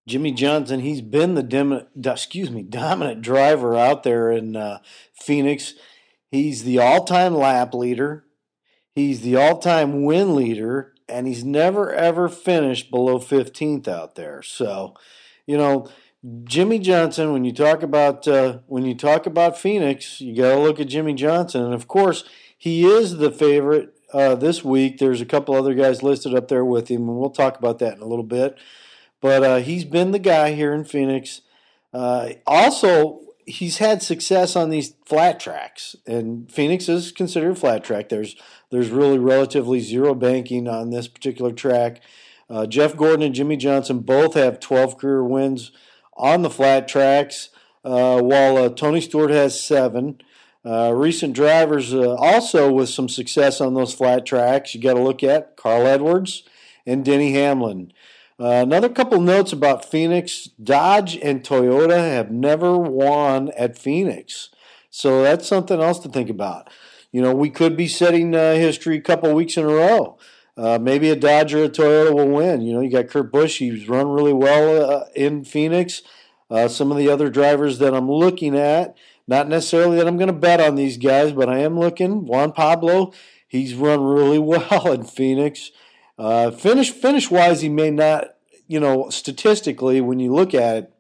Jimmie 0.09 0.33
Johnson, 0.33 0.81
he's 0.81 1.01
been 1.01 1.37
the 1.37 1.45
dominant, 1.45 1.87
excuse 2.05 2.51
me, 2.51 2.63
dominant 2.69 3.23
driver 3.23 3.77
out 3.77 4.03
there 4.03 4.33
in 4.33 4.57
uh, 4.57 4.81
Phoenix. 5.15 5.75
He's 6.33 6.65
the 6.65 6.81
all-time 6.81 7.37
lap 7.37 7.73
leader. 7.73 8.25
He's 8.97 9.21
the 9.21 9.37
all-time 9.37 10.03
win 10.03 10.35
leader, 10.35 10.93
and 11.09 11.29
he's 11.29 11.45
never 11.45 11.95
ever 11.95 12.29
finished 12.29 12.91
below 12.91 13.21
15th 13.21 13.87
out 13.87 14.17
there. 14.17 14.43
So, 14.43 14.95
you 15.47 15.57
know, 15.57 15.89
Jimmie 16.43 16.81
Johnson, 16.81 17.33
when 17.33 17.45
you 17.45 17.53
talk 17.53 17.85
about 17.85 18.27
uh, 18.27 18.59
when 18.67 18.85
you 18.85 18.97
talk 18.97 19.27
about 19.27 19.57
Phoenix, 19.57 20.21
you 20.21 20.35
got 20.35 20.57
to 20.57 20.61
look 20.61 20.81
at 20.81 20.89
Jimmie 20.89 21.15
Johnson, 21.15 21.63
and 21.63 21.75
of 21.75 21.87
course, 21.87 22.25
he 22.57 22.87
is 22.87 23.17
the 23.17 23.31
favorite 23.31 23.95
uh, 24.13 24.35
this 24.35 24.65
week. 24.65 24.99
There's 24.99 25.21
a 25.21 25.27
couple 25.27 25.55
other 25.55 25.75
guys 25.75 26.03
listed 26.03 26.35
up 26.35 26.49
there 26.49 26.65
with 26.65 26.89
him, 26.89 27.09
and 27.09 27.19
we'll 27.19 27.31
talk 27.31 27.59
about 27.59 27.79
that 27.81 27.97
in 27.97 28.03
a 28.03 28.07
little 28.07 28.25
bit. 28.25 28.59
But 29.21 29.43
uh, 29.43 29.57
he's 29.59 29.85
been 29.85 30.13
the 30.13 30.19
guy 30.19 30.53
here 30.53 30.73
in 30.73 30.85
Phoenix. 30.85 31.43
Uh, 31.93 32.31
also, 32.47 33.21
he's 33.47 33.79
had 33.79 34.03
success 34.03 34.57
on 34.57 34.71
these 34.71 34.95
flat 35.05 35.41
tracks, 35.41 35.97
and 36.07 36.51
Phoenix 36.51 36.89
is 36.89 37.13
considered 37.13 37.53
a 37.53 37.55
flat 37.55 37.85
track. 37.85 38.09
There's 38.09 38.37
there's 38.71 38.91
really 38.91 39.19
relatively 39.19 39.81
zero 39.81 40.15
banking 40.15 40.69
on 40.69 40.91
this 40.91 41.09
particular 41.09 41.53
track. 41.53 42.01
Uh, 42.49 42.67
Jeff 42.67 42.97
Gordon 42.97 43.23
and 43.23 43.35
Jimmie 43.35 43.57
Johnson 43.57 44.01
both 44.01 44.35
have 44.35 44.61
12 44.61 44.99
career 44.99 45.25
wins 45.25 45.73
on 46.17 46.43
the 46.43 46.51
flat 46.51 46.87
tracks, 46.87 47.51
uh, 47.85 48.21
while 48.21 48.57
uh, 48.57 48.69
Tony 48.69 49.01
Stewart 49.01 49.31
has 49.31 49.61
seven. 49.61 50.21
Uh, 50.67 50.93
recent 50.93 51.33
drivers 51.33 51.95
uh, 51.95 52.15
also 52.17 52.73
with 52.73 52.89
some 52.89 53.09
success 53.09 53.61
on 53.61 53.75
those 53.75 53.95
flat 53.95 54.27
tracks. 54.27 54.75
You 54.75 54.81
got 54.81 54.95
to 54.95 55.03
look 55.03 55.23
at 55.23 55.57
Carl 55.57 55.87
Edwards 55.87 56.43
and 56.85 57.05
Denny 57.05 57.33
Hamlin. 57.33 57.93
Uh, 58.39 58.63
another 58.65 58.89
couple 58.89 59.21
notes 59.21 59.53
about 59.53 59.85
Phoenix 59.85 60.51
Dodge 60.63 61.17
and 61.19 61.43
Toyota 61.43 61.97
have 61.97 62.31
never 62.31 62.77
won 62.77 63.51
at 63.57 63.79
Phoenix. 63.79 64.51
So 64.91 65.23
that's 65.23 65.47
something 65.47 65.81
else 65.81 66.01
to 66.01 66.09
think 66.09 66.29
about. 66.29 66.69
You 67.13 67.23
know, 67.23 67.33
we 67.33 67.49
could 67.49 67.77
be 67.77 67.87
setting 67.87 68.35
uh, 68.35 68.55
history 68.55 68.97
a 68.97 69.01
couple 69.01 69.33
weeks 69.35 69.57
in 69.57 69.65
a 69.65 69.69
row. 69.69 70.19
Uh, 70.57 70.79
maybe 70.81 71.11
a 71.11 71.17
Dodge 71.17 71.55
or 71.55 71.65
a 71.65 71.69
Toyota 71.69 72.13
will 72.13 72.29
win. 72.29 72.63
You 72.63 72.73
know, 72.73 72.81
you 72.81 72.91
got 72.91 73.09
Kurt 73.09 73.31
Busch. 73.31 73.59
He's 73.59 73.89
run 73.89 74.09
really 74.09 74.33
well 74.33 74.91
uh, 74.91 75.05
in 75.15 75.45
Phoenix. 75.45 76.03
Uh, 76.51 76.69
some 76.69 76.91
of 76.91 76.99
the 76.99 77.09
other 77.09 77.29
drivers 77.29 77.79
that 77.79 77.95
I'm 77.95 78.11
looking 78.11 78.57
at, 78.57 78.97
not 79.27 79.49
necessarily 79.49 79.97
that 79.97 80.07
I'm 80.07 80.17
going 80.17 80.29
to 80.29 80.33
bet 80.33 80.61
on 80.61 80.75
these 80.75 80.99
guys, 80.99 81.33
but 81.33 81.49
I 81.49 81.59
am 81.59 81.79
looking. 81.79 82.27
Juan 82.27 82.53
Pablo, 82.53 83.13
he's 83.47 83.75
run 83.75 84.03
really 84.03 84.39
well 84.41 84.93
in 84.93 85.05
Phoenix. 85.05 85.71
Uh, 86.19 86.51
finish 86.51 86.91
finish 86.91 87.31
wise, 87.31 87.61
he 87.61 87.69
may 87.69 87.91
not, 87.91 88.37
you 88.67 88.81
know, 88.81 89.11
statistically 89.11 90.01
when 90.01 90.19
you 90.19 90.33
look 90.33 90.55
at 90.55 90.77
it, 90.77 90.93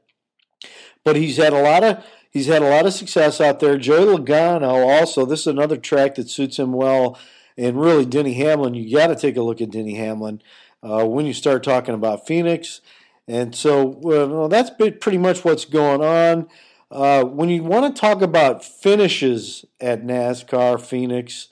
but 1.05 1.17
he's 1.17 1.39
had 1.39 1.53
a 1.53 1.63
lot 1.63 1.83
of 1.83 2.05
he's 2.31 2.47
had 2.47 2.63
a 2.63 2.69
lot 2.69 2.87
of 2.87 2.93
success 2.93 3.41
out 3.41 3.61
there. 3.61 3.79
Joey 3.79 4.17
Logano 4.17 4.85
also. 4.85 5.25
This 5.25 5.41
is 5.41 5.47
another 5.47 5.77
track 5.77 6.17
that 6.17 6.29
suits 6.29 6.59
him 6.59 6.73
well 6.73 7.19
and 7.59 7.81
really 7.81 8.05
Denny 8.05 8.35
Hamlin, 8.35 8.75
you 8.75 8.95
got 8.95 9.07
to 9.09 9.17
take 9.17 9.37
a 9.37 9.43
look 9.43 9.61
at 9.61 9.71
Denny 9.71 9.95
Hamlin 9.95 10.43
uh, 10.83 11.07
when 11.07 11.27
you 11.27 11.33
start 11.33 11.63
talking 11.63 11.95
about 11.95 12.27
Phoenix. 12.27 12.81
And 13.27 13.55
so 13.55 13.99
well, 14.01 14.49
that's 14.49 14.71
pretty 14.71 15.19
much 15.19 15.45
what's 15.45 15.65
going 15.65 16.03
on. 16.03 16.49
Uh, 16.97 17.23
when 17.25 17.51
you 17.51 17.63
want 17.63 17.95
to 17.95 18.01
talk 18.01 18.23
about 18.23 18.65
finishes 18.65 19.67
at 19.79 20.03
NASCAR 20.03 20.81
Phoenix, 20.81 21.49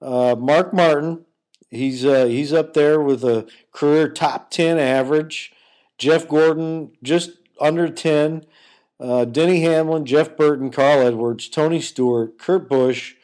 uh, 0.00 0.36
Mark 0.38 0.72
Martin, 0.72 1.24
he's 1.68 2.04
uh, 2.04 2.26
he's 2.26 2.52
up 2.52 2.74
there 2.74 3.00
with 3.00 3.24
a 3.24 3.44
career 3.72 4.08
top 4.08 4.52
ten 4.52 4.78
average. 4.78 5.52
Jeff 5.98 6.28
Gordon 6.28 6.92
just 7.02 7.32
under 7.60 7.88
ten. 7.88 8.46
Uh, 9.00 9.24
Denny 9.24 9.62
Hamlin, 9.62 10.06
Jeff 10.06 10.36
Burton, 10.36 10.70
Carl 10.70 11.04
Edwards, 11.04 11.48
Tony 11.48 11.80
Stewart, 11.80 12.38
Kurt 12.38 12.68
Busch, 12.68 13.14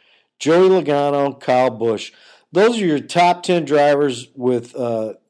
Joey 0.41 0.69
Logano, 0.69 1.39
Kyle 1.39 1.71
Busch. 1.71 2.11
Those 2.51 2.83
are 2.83 2.87
your 2.87 2.99
top 2.99 3.45
ten 3.45 3.65
drivers 3.65 4.27
with 4.35 4.75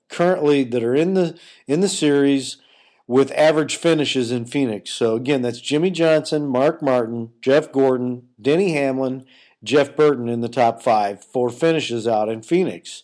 currently 0.09 0.65
that 0.65 0.83
are 0.83 0.95
in 0.95 1.13
the 1.13 1.39
in 1.67 1.83
the 1.83 1.89
series 1.89 2.57
with 3.11 3.33
average 3.33 3.75
finishes 3.75 4.31
in 4.31 4.45
Phoenix. 4.45 4.93
So 4.93 5.17
again, 5.17 5.43
that's 5.43 5.61
Jimmie 5.61 5.91
Johnson, 5.91 6.47
Mark 6.47 6.81
Martin, 6.81 7.33
Jeff 7.43 7.73
Gordon, 7.73 8.29
Denny 8.41 8.73
Hamlin, 8.75 9.25
Jeff 9.65 9.97
Burton 9.97 10.29
in 10.29 10.43
the 10.43 10.49
top 10.49 10.81
five 10.81 11.25
for 11.25 11.51
finishes 11.51 12.07
out 12.07 12.29
in 12.29 12.41
Phoenix. 12.41 13.03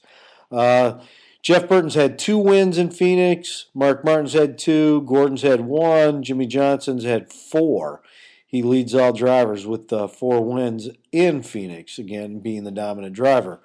Uh, 0.53 1.01
Jeff 1.43 1.69
Burton's 1.69 1.95
had 1.95 2.21
two 2.21 2.39
wins 2.39 2.79
in 2.79 2.91
Phoenix. 2.91 3.67
Mark 3.75 4.05
Martin's 4.05 4.35
had 4.35 4.59
two. 4.59 5.03
Gordon's 5.03 5.43
had 5.43 5.63
one. 5.63 6.23
Jimmie 6.23 6.47
Johnson's 6.47 7.05
had 7.05 7.33
four 7.33 8.01
he 8.47 8.63
leads 8.63 8.95
all 8.95 9.13
drivers 9.13 9.67
with 9.67 9.93
uh, 9.93 10.07
four 10.07 10.41
wins 10.41 10.89
in 11.11 11.43
Phoenix, 11.43 11.99
again, 11.99 12.39
being 12.39 12.65
the 12.65 12.71
dominant 12.71 13.15
driver. 13.15 13.61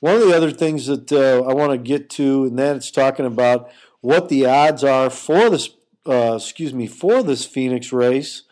One 0.00 0.14
of 0.14 0.22
the 0.22 0.36
other 0.36 0.50
things 0.50 0.86
that 0.86 1.12
uh, 1.12 1.42
I 1.42 1.52
want 1.54 1.72
to 1.72 1.78
get 1.78 2.08
to, 2.10 2.44
and 2.44 2.58
that's 2.58 2.90
talking 2.90 3.26
about 3.26 3.70
what 4.02 4.28
the 4.28 4.44
odds 4.44 4.84
are 4.84 5.08
for 5.08 5.48
this, 5.48 5.70
uh, 6.06 6.34
excuse 6.36 6.74
me, 6.74 6.86
for 6.86 7.22
this 7.22 7.46
Phoenix 7.46 7.90
race. 7.90 8.42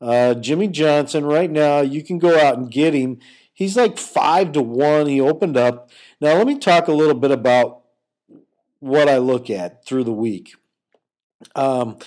Uh, 0.00 0.34
Jimmie 0.34 0.68
Johnson, 0.68 1.24
right 1.24 1.50
now, 1.50 1.80
you 1.80 2.04
can 2.04 2.20
go 2.20 2.38
out 2.38 2.56
and 2.56 2.70
get 2.70 2.94
him. 2.94 3.18
He's 3.52 3.76
like 3.76 3.98
five 3.98 4.52
to 4.52 4.62
one. 4.62 5.06
He 5.06 5.20
opened 5.20 5.56
up. 5.56 5.90
Now, 6.20 6.34
let 6.34 6.46
me 6.46 6.58
talk 6.58 6.86
a 6.86 6.92
little 6.92 7.14
bit 7.14 7.32
about 7.32 7.82
what 8.78 9.08
I 9.08 9.18
look 9.18 9.50
at 9.50 9.84
through 9.84 10.04
the 10.04 10.12
week. 10.12 10.54
Um, 11.56 11.98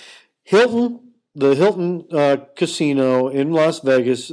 Hilton 0.42 1.06
the 1.36 1.54
Hilton 1.54 2.06
uh, 2.10 2.38
Casino 2.56 3.28
in 3.28 3.52
Las 3.52 3.80
Vegas 3.80 4.32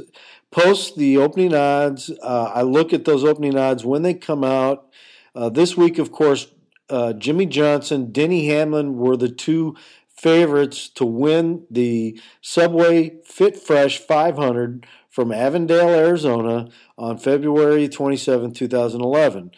posts 0.50 0.96
the 0.96 1.18
opening 1.18 1.54
odds. 1.54 2.10
Uh, 2.22 2.50
I 2.54 2.62
look 2.62 2.92
at 2.92 3.04
those 3.04 3.24
opening 3.24 3.58
odds 3.58 3.84
when 3.84 4.02
they 4.02 4.14
come 4.14 4.42
out. 4.42 4.88
Uh, 5.34 5.50
this 5.50 5.76
week, 5.76 5.98
of 5.98 6.10
course, 6.10 6.46
uh, 6.90 7.12
Jimmie 7.14 7.46
Johnson, 7.46 8.12
Denny 8.12 8.48
Hamlin 8.48 8.96
were 8.96 9.16
the 9.16 9.28
two 9.28 9.76
favorites 10.08 10.88
to 10.90 11.04
win 11.04 11.66
the 11.70 12.20
Subway 12.40 13.16
Fit 13.24 13.58
Fresh 13.58 13.98
500 13.98 14.86
from 15.08 15.32
Avondale, 15.32 15.90
Arizona 15.90 16.68
on 16.98 17.18
February 17.18 17.88
27, 17.88 18.52
2011. 18.52 19.50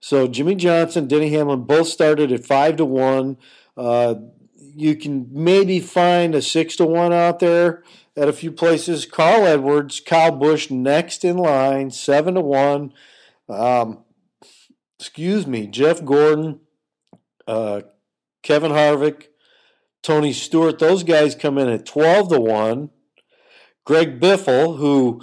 So 0.00 0.28
Jimmie 0.28 0.54
Johnson, 0.54 1.08
Denny 1.08 1.30
Hamlin 1.30 1.62
both 1.62 1.88
started 1.88 2.30
at 2.30 2.44
5 2.44 2.76
to 2.76 2.84
1. 2.84 3.36
Uh, 3.76 4.14
you 4.78 4.94
can 4.94 5.28
maybe 5.32 5.80
find 5.80 6.34
a 6.34 6.42
six 6.42 6.76
to 6.76 6.86
one 6.86 7.12
out 7.12 7.40
there 7.40 7.82
at 8.16 8.28
a 8.28 8.32
few 8.32 8.52
places. 8.52 9.06
Carl 9.06 9.44
Edwards, 9.44 10.00
Kyle 10.00 10.30
Busch 10.30 10.70
next 10.70 11.24
in 11.24 11.36
line, 11.36 11.90
seven 11.90 12.34
to 12.34 12.40
one. 12.40 12.92
Um, 13.48 14.04
excuse 14.98 15.46
me, 15.46 15.66
Jeff 15.66 16.04
Gordon, 16.04 16.60
uh, 17.48 17.80
Kevin 18.44 18.70
Harvick, 18.70 19.24
Tony 20.02 20.32
Stewart. 20.32 20.78
Those 20.78 21.02
guys 21.02 21.34
come 21.34 21.58
in 21.58 21.68
at 21.68 21.84
twelve 21.84 22.28
to 22.28 22.40
one. 22.40 22.90
Greg 23.84 24.20
Biffle, 24.20 24.76
who, 24.76 25.22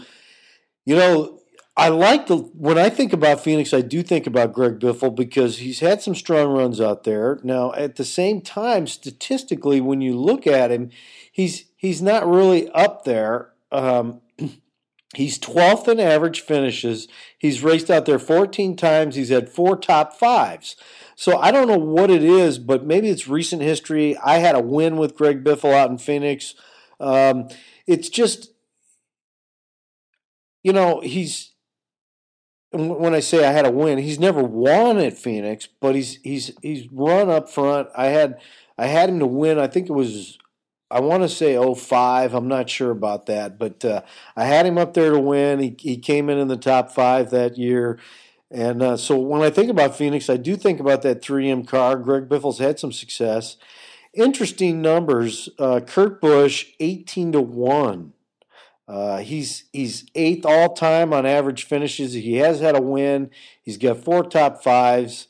you 0.85 0.95
know, 0.95 1.35
I 1.77 1.89
like 1.89 2.27
the 2.27 2.37
when 2.37 2.77
I 2.77 2.89
think 2.89 3.13
about 3.13 3.41
Phoenix, 3.41 3.73
I 3.73 3.81
do 3.81 4.01
think 4.01 4.25
about 4.25 4.53
Greg 4.53 4.79
Biffle 4.79 5.13
because 5.13 5.59
he's 5.59 5.81
had 5.81 6.01
some 6.01 6.15
strong 6.15 6.49
runs 6.49 6.79
out 6.79 7.03
there. 7.03 7.39
Now, 7.43 7.73
at 7.73 7.97
the 7.97 8.05
same 8.05 8.41
time, 8.41 8.87
statistically, 8.87 9.81
when 9.81 10.01
you 10.01 10.17
look 10.17 10.47
at 10.47 10.71
him, 10.71 10.89
he's 11.31 11.65
he's 11.75 12.01
not 12.01 12.27
really 12.27 12.69
up 12.69 13.03
there. 13.03 13.51
Um, 13.73 14.21
he's 15.15 15.37
12th 15.37 15.89
in 15.89 15.99
average 15.99 16.41
finishes. 16.41 17.09
He's 17.37 17.61
raced 17.61 17.91
out 17.91 18.05
there 18.05 18.19
14 18.19 18.77
times. 18.77 19.15
He's 19.15 19.29
had 19.29 19.49
four 19.49 19.75
top 19.75 20.13
fives. 20.13 20.77
So 21.15 21.37
I 21.37 21.51
don't 21.51 21.67
know 21.67 21.77
what 21.77 22.11
it 22.11 22.23
is, 22.23 22.59
but 22.59 22.85
maybe 22.85 23.09
it's 23.09 23.27
recent 23.27 23.61
history. 23.61 24.17
I 24.17 24.37
had 24.39 24.55
a 24.55 24.61
win 24.61 24.97
with 24.97 25.15
Greg 25.15 25.43
Biffle 25.43 25.73
out 25.73 25.89
in 25.89 25.97
Phoenix. 25.97 26.55
Um, 26.99 27.47
it's 27.87 28.09
just, 28.09 28.51
you 30.63 30.73
know, 30.73 30.99
he's 31.01 31.51
when 32.71 33.13
I 33.13 33.19
say 33.21 33.45
I 33.45 33.51
had 33.51 33.65
a 33.65 33.71
win, 33.71 33.97
he's 33.97 34.19
never 34.19 34.43
won 34.43 34.97
at 34.97 35.17
Phoenix, 35.17 35.67
but 35.79 35.95
he's 35.95 36.19
he's 36.23 36.51
he's 36.61 36.91
run 36.91 37.29
up 37.29 37.49
front. 37.49 37.89
I 37.95 38.07
had 38.07 38.39
I 38.77 38.87
had 38.87 39.09
him 39.09 39.19
to 39.19 39.27
win. 39.27 39.59
I 39.59 39.67
think 39.67 39.89
it 39.89 39.93
was 39.93 40.37
I 40.91 40.99
want 40.99 41.23
to 41.23 41.29
say 41.29 41.57
05. 41.57 42.33
I'm 42.33 42.47
not 42.47 42.69
sure 42.69 42.91
about 42.91 43.25
that, 43.27 43.57
but 43.57 43.83
uh, 43.83 44.01
I 44.35 44.45
had 44.45 44.65
him 44.65 44.77
up 44.77 44.93
there 44.93 45.11
to 45.11 45.19
win. 45.19 45.59
He 45.59 45.75
he 45.79 45.97
came 45.97 46.29
in 46.29 46.37
in 46.37 46.47
the 46.47 46.57
top 46.57 46.91
five 46.91 47.29
that 47.31 47.57
year. 47.57 47.99
And 48.55 48.81
uh, 48.81 48.97
so 48.97 49.17
when 49.17 49.41
I 49.41 49.49
think 49.49 49.69
about 49.69 49.97
Phoenix, 49.97 50.29
I 50.29 50.37
do 50.37 50.55
think 50.55 50.79
about 50.79 51.01
that 51.01 51.21
3M 51.21 51.67
car. 51.67 51.97
Greg 51.97 52.29
Biffle's 52.29 52.59
had 52.59 52.79
some 52.79 52.91
success. 52.91 53.57
Interesting 54.13 54.81
numbers. 54.81 55.49
Uh, 55.59 55.81
Kurt 55.81 56.21
Busch, 56.21 56.67
18 56.79 57.33
to 57.33 57.41
1 57.41 58.13
uh, 58.87 59.17
he's 59.17 59.63
he's 59.73 60.05
eighth 60.13 60.45
all 60.45 60.73
time 60.73 61.11
on 61.11 61.25
average 61.25 61.63
finishes. 61.63 62.13
He 62.13 62.35
has 62.35 62.59
had 62.59 62.77
a 62.77 62.81
win. 62.81 63.31
He's 63.61 63.77
got 63.77 64.03
four 64.03 64.23
top 64.23 64.63
fives. 64.63 65.27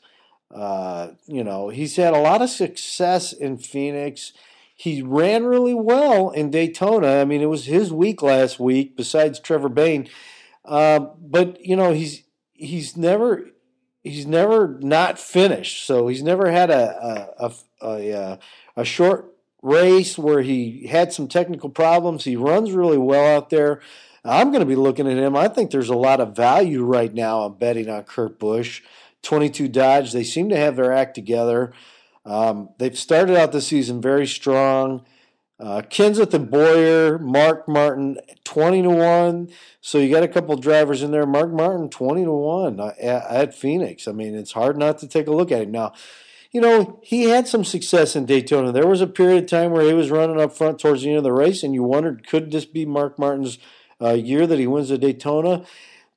Uh, 0.54 1.12
you 1.26 1.42
know, 1.42 1.70
he's 1.70 1.96
had 1.96 2.14
a 2.14 2.20
lot 2.20 2.42
of 2.42 2.50
success 2.50 3.32
in 3.32 3.56
Phoenix. 3.56 4.32
He 4.74 5.00
ran 5.00 5.44
really 5.44 5.74
well 5.74 6.30
in 6.30 6.50
Daytona. 6.50 7.20
I 7.20 7.24
mean, 7.24 7.40
it 7.40 7.48
was 7.48 7.64
his 7.64 7.92
week 7.92 8.20
last 8.20 8.60
week, 8.60 8.94
besides 8.94 9.40
Trevor 9.40 9.70
Bayne. 9.70 10.08
Uh, 10.64 11.00
but 11.18 11.64
you 11.64 11.76
know, 11.76 11.92
he's 11.92 12.24
he's 12.56 12.96
never 12.96 13.50
he's 14.02 14.26
never 14.26 14.78
not 14.80 15.18
finished. 15.18 15.86
So 15.86 16.08
he's 16.08 16.22
never 16.22 16.50
had 16.50 16.70
a 16.70 17.34
a, 17.38 17.52
a, 17.82 18.12
a, 18.12 18.38
a 18.76 18.84
short 18.84 19.32
race 19.62 20.16
where 20.16 20.42
he 20.42 20.86
had 20.86 21.12
some 21.12 21.28
technical 21.28 21.70
problems. 21.70 22.24
He 22.24 22.36
runs 22.36 22.72
really 22.72 22.98
well 22.98 23.36
out 23.36 23.50
there. 23.50 23.80
I'm 24.24 24.50
going 24.50 24.60
to 24.60 24.66
be 24.66 24.76
looking 24.76 25.08
at 25.08 25.16
him. 25.16 25.36
I 25.36 25.48
think 25.48 25.70
there's 25.70 25.88
a 25.88 25.96
lot 25.96 26.20
of 26.20 26.34
value 26.34 26.84
right 26.84 27.12
now 27.12 27.40
on 27.40 27.58
betting 27.58 27.88
on 27.88 28.02
Kurt 28.04 28.38
Busch. 28.38 28.82
22 29.22 29.68
Dodge. 29.68 30.12
They 30.12 30.24
seem 30.24 30.48
to 30.50 30.56
have 30.56 30.76
their 30.76 30.92
act 30.92 31.14
together. 31.14 31.72
Um, 32.24 32.70
they've 32.78 32.98
started 32.98 33.36
out 33.36 33.52
the 33.52 33.60
season 33.60 34.00
very 34.00 34.26
strong. 34.26 35.04
Uh, 35.58 35.80
Kenseth 35.80 36.34
and 36.34 36.50
Bowyer, 36.50 37.18
Mark 37.18 37.66
Martin, 37.66 38.18
20 38.44 38.82
to 38.82 38.90
1. 38.90 39.48
So 39.80 39.98
you 39.98 40.12
got 40.12 40.22
a 40.22 40.28
couple 40.28 40.54
drivers 40.56 41.02
in 41.02 41.12
there. 41.12 41.24
Mark 41.24 41.50
Martin, 41.50 41.88
20 41.88 42.24
to 42.24 42.32
1 42.32 42.80
at, 42.80 42.96
at 43.00 43.54
Phoenix. 43.54 44.06
I 44.06 44.12
mean, 44.12 44.34
it's 44.34 44.52
hard 44.52 44.76
not 44.76 44.98
to 44.98 45.08
take 45.08 45.26
a 45.26 45.32
look 45.32 45.50
at 45.50 45.62
him. 45.62 45.70
Now, 45.70 45.94
you 46.52 46.60
know, 46.60 47.00
he 47.02 47.24
had 47.24 47.48
some 47.48 47.64
success 47.64 48.14
in 48.14 48.26
Daytona. 48.26 48.70
There 48.70 48.86
was 48.86 49.00
a 49.00 49.06
period 49.06 49.44
of 49.44 49.50
time 49.50 49.70
where 49.70 49.84
he 49.84 49.94
was 49.94 50.10
running 50.10 50.40
up 50.40 50.56
front 50.56 50.78
towards 50.78 51.02
the 51.02 51.08
end 51.08 51.18
of 51.18 51.24
the 51.24 51.32
race, 51.32 51.62
and 51.62 51.74
you 51.74 51.82
wondered, 51.82 52.26
could 52.26 52.50
this 52.50 52.66
be 52.66 52.84
Mark 52.84 53.18
Martin's 53.18 53.58
uh, 54.00 54.12
year 54.12 54.46
that 54.46 54.58
he 54.58 54.66
wins 54.66 54.90
the 54.90 54.98
Daytona? 54.98 55.64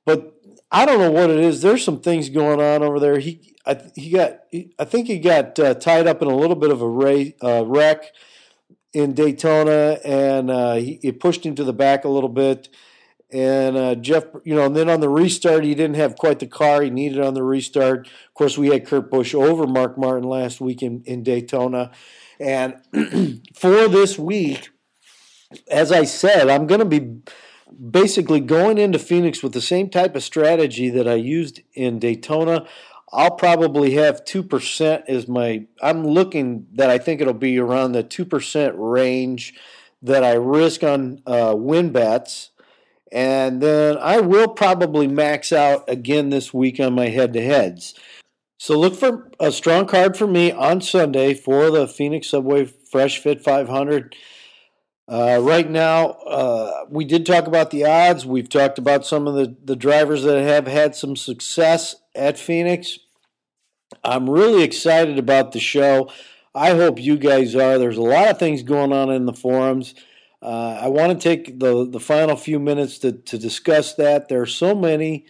But 0.04 0.34
I 0.70 0.84
don't 0.84 0.98
know 0.98 1.10
what 1.10 1.30
it 1.30 1.40
is. 1.40 1.62
There's 1.62 1.84
some 1.84 2.00
things 2.00 2.28
going 2.28 2.60
on 2.60 2.82
over 2.82 3.00
there. 3.00 3.18
He, 3.18 3.56
I, 3.66 3.80
he 3.94 4.10
got, 4.10 4.40
I 4.78 4.84
think 4.84 5.08
he 5.08 5.18
got 5.18 5.58
uh, 5.58 5.74
tied 5.74 6.06
up 6.06 6.20
in 6.22 6.28
a 6.28 6.36
little 6.36 6.56
bit 6.56 6.70
of 6.70 6.82
a 6.82 6.88
ray, 6.88 7.34
uh, 7.42 7.64
wreck 7.66 8.04
in 8.92 9.14
Daytona, 9.14 9.98
and 10.04 10.50
uh, 10.50 10.74
he, 10.74 11.00
it 11.02 11.20
pushed 11.20 11.44
him 11.44 11.54
to 11.54 11.64
the 11.64 11.72
back 11.72 12.04
a 12.04 12.08
little 12.08 12.28
bit. 12.28 12.68
And 13.32 13.76
uh, 13.76 13.94
Jeff, 13.94 14.24
you 14.44 14.54
know, 14.56 14.66
and 14.66 14.74
then 14.74 14.88
on 14.88 15.00
the 15.00 15.08
restart, 15.08 15.62
he 15.62 15.74
didn't 15.74 15.96
have 15.96 16.16
quite 16.16 16.40
the 16.40 16.46
car 16.46 16.82
he 16.82 16.90
needed 16.90 17.20
on 17.20 17.34
the 17.34 17.44
restart. 17.44 18.08
Of 18.08 18.34
course, 18.34 18.58
we 18.58 18.68
had 18.68 18.86
Kurt 18.86 19.10
Busch 19.10 19.34
over 19.34 19.66
Mark 19.66 19.96
Martin 19.96 20.28
last 20.28 20.60
week 20.60 20.82
in, 20.82 21.02
in 21.04 21.22
Daytona. 21.22 21.92
And 22.40 22.74
for 23.54 23.86
this 23.86 24.18
week, 24.18 24.70
as 25.70 25.92
I 25.92 26.04
said, 26.04 26.48
I'm 26.48 26.66
going 26.66 26.80
to 26.80 26.84
be 26.84 27.20
basically 27.90 28.40
going 28.40 28.78
into 28.78 28.98
Phoenix 28.98 29.42
with 29.42 29.52
the 29.52 29.60
same 29.60 29.88
type 29.90 30.16
of 30.16 30.24
strategy 30.24 30.90
that 30.90 31.06
I 31.06 31.14
used 31.14 31.60
in 31.74 31.98
Daytona. 32.00 32.66
I'll 33.12 33.32
probably 33.32 33.94
have 33.94 34.24
2% 34.24 35.04
as 35.08 35.26
my, 35.26 35.66
I'm 35.82 36.06
looking 36.06 36.66
that 36.74 36.90
I 36.90 36.98
think 36.98 37.20
it'll 37.20 37.34
be 37.34 37.58
around 37.58 37.92
the 37.92 38.04
2% 38.04 38.74
range 38.76 39.54
that 40.02 40.22
I 40.22 40.32
risk 40.34 40.82
on 40.84 41.20
uh, 41.26 41.54
win 41.56 41.90
bets. 41.90 42.50
And 43.12 43.60
then 43.60 43.98
I 43.98 44.20
will 44.20 44.48
probably 44.48 45.08
max 45.08 45.52
out 45.52 45.88
again 45.88 46.30
this 46.30 46.54
week 46.54 46.78
on 46.78 46.94
my 46.94 47.08
head 47.08 47.32
to 47.32 47.42
heads. 47.42 47.94
So 48.58 48.78
look 48.78 48.94
for 48.94 49.30
a 49.40 49.50
strong 49.50 49.86
card 49.86 50.16
for 50.16 50.26
me 50.26 50.52
on 50.52 50.80
Sunday 50.80 51.34
for 51.34 51.70
the 51.70 51.88
Phoenix 51.88 52.28
Subway 52.28 52.66
Fresh 52.66 53.18
Fit 53.18 53.42
500. 53.42 54.14
Uh, 55.10 55.40
right 55.42 55.68
now, 55.68 56.10
uh, 56.10 56.84
we 56.88 57.04
did 57.04 57.26
talk 57.26 57.48
about 57.48 57.72
the 57.72 57.84
odds. 57.84 58.24
We've 58.24 58.48
talked 58.48 58.78
about 58.78 59.04
some 59.04 59.26
of 59.26 59.34
the, 59.34 59.56
the 59.64 59.74
drivers 59.74 60.22
that 60.22 60.40
have 60.40 60.68
had 60.68 60.94
some 60.94 61.16
success 61.16 61.96
at 62.14 62.38
Phoenix. 62.38 62.96
I'm 64.04 64.30
really 64.30 64.62
excited 64.62 65.18
about 65.18 65.50
the 65.50 65.58
show. 65.58 66.12
I 66.54 66.70
hope 66.70 67.00
you 67.00 67.16
guys 67.16 67.56
are. 67.56 67.76
There's 67.76 67.96
a 67.96 68.02
lot 68.02 68.28
of 68.28 68.38
things 68.38 68.62
going 68.62 68.92
on 68.92 69.10
in 69.10 69.26
the 69.26 69.32
forums. 69.32 69.96
Uh, 70.40 70.78
I 70.80 70.86
want 70.86 71.20
to 71.20 71.28
take 71.28 71.58
the, 71.58 71.88
the 71.90 71.98
final 71.98 72.36
few 72.36 72.60
minutes 72.60 72.98
to, 72.98 73.10
to 73.10 73.36
discuss 73.36 73.94
that. 73.94 74.28
There 74.28 74.40
are 74.40 74.46
so 74.46 74.76
many 74.76 75.26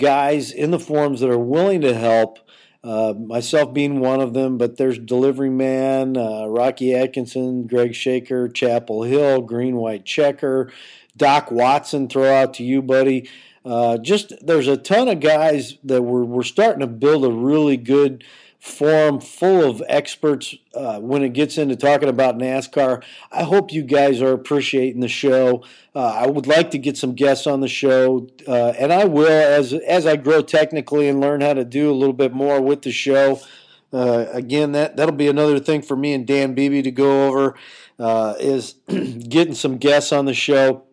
guys 0.00 0.50
in 0.50 0.72
the 0.72 0.80
forums 0.80 1.20
that 1.20 1.30
are 1.30 1.38
willing 1.38 1.82
to 1.82 1.94
help. 1.94 2.40
Uh, 2.84 3.14
myself 3.16 3.72
being 3.72 4.00
one 4.00 4.20
of 4.20 4.32
them, 4.34 4.58
but 4.58 4.76
there's 4.76 4.98
Delivery 4.98 5.50
Man, 5.50 6.16
uh, 6.16 6.46
Rocky 6.46 6.94
Atkinson, 6.94 7.68
Greg 7.68 7.94
Shaker, 7.94 8.48
Chapel 8.48 9.04
Hill, 9.04 9.42
Green 9.42 9.76
White 9.76 10.04
Checker, 10.04 10.72
Doc 11.16 11.52
Watson. 11.52 12.08
Throw 12.08 12.32
out 12.32 12.54
to 12.54 12.64
you, 12.64 12.82
buddy. 12.82 13.28
Uh, 13.64 13.98
just 13.98 14.32
there's 14.44 14.66
a 14.66 14.76
ton 14.76 15.06
of 15.06 15.20
guys 15.20 15.78
that 15.84 16.02
we're 16.02 16.24
we're 16.24 16.42
starting 16.42 16.80
to 16.80 16.88
build 16.88 17.24
a 17.24 17.30
really 17.30 17.76
good 17.76 18.24
forum 18.62 19.18
full 19.20 19.68
of 19.68 19.82
experts 19.88 20.54
uh, 20.72 21.00
when 21.00 21.24
it 21.24 21.32
gets 21.32 21.58
into 21.58 21.74
talking 21.74 22.08
about 22.08 22.38
NASCAR. 22.38 23.02
I 23.32 23.42
hope 23.42 23.72
you 23.72 23.82
guys 23.82 24.22
are 24.22 24.30
appreciating 24.30 25.00
the 25.00 25.08
show. 25.08 25.64
Uh, 25.96 26.14
I 26.18 26.28
would 26.28 26.46
like 26.46 26.70
to 26.70 26.78
get 26.78 26.96
some 26.96 27.14
guests 27.14 27.48
on 27.48 27.60
the 27.60 27.66
show, 27.66 28.28
uh, 28.46 28.72
and 28.78 28.92
I 28.92 29.04
will 29.04 29.26
as 29.26 29.72
as 29.72 30.06
I 30.06 30.14
grow 30.14 30.42
technically 30.42 31.08
and 31.08 31.20
learn 31.20 31.40
how 31.40 31.54
to 31.54 31.64
do 31.64 31.90
a 31.90 31.92
little 31.92 32.12
bit 32.12 32.32
more 32.32 32.62
with 32.62 32.82
the 32.82 32.92
show. 32.92 33.40
Uh, 33.92 34.26
again, 34.32 34.70
that 34.72 34.96
that'll 34.96 35.16
be 35.16 35.26
another 35.26 35.58
thing 35.58 35.82
for 35.82 35.96
me 35.96 36.12
and 36.12 36.24
Dan 36.24 36.54
Beebe 36.54 36.82
to 36.82 36.92
go 36.92 37.26
over 37.26 37.56
uh, 37.98 38.34
is 38.38 38.76
getting 38.86 39.54
some 39.54 39.76
guests 39.76 40.12
on 40.12 40.26
the 40.26 40.34
show 40.34 40.84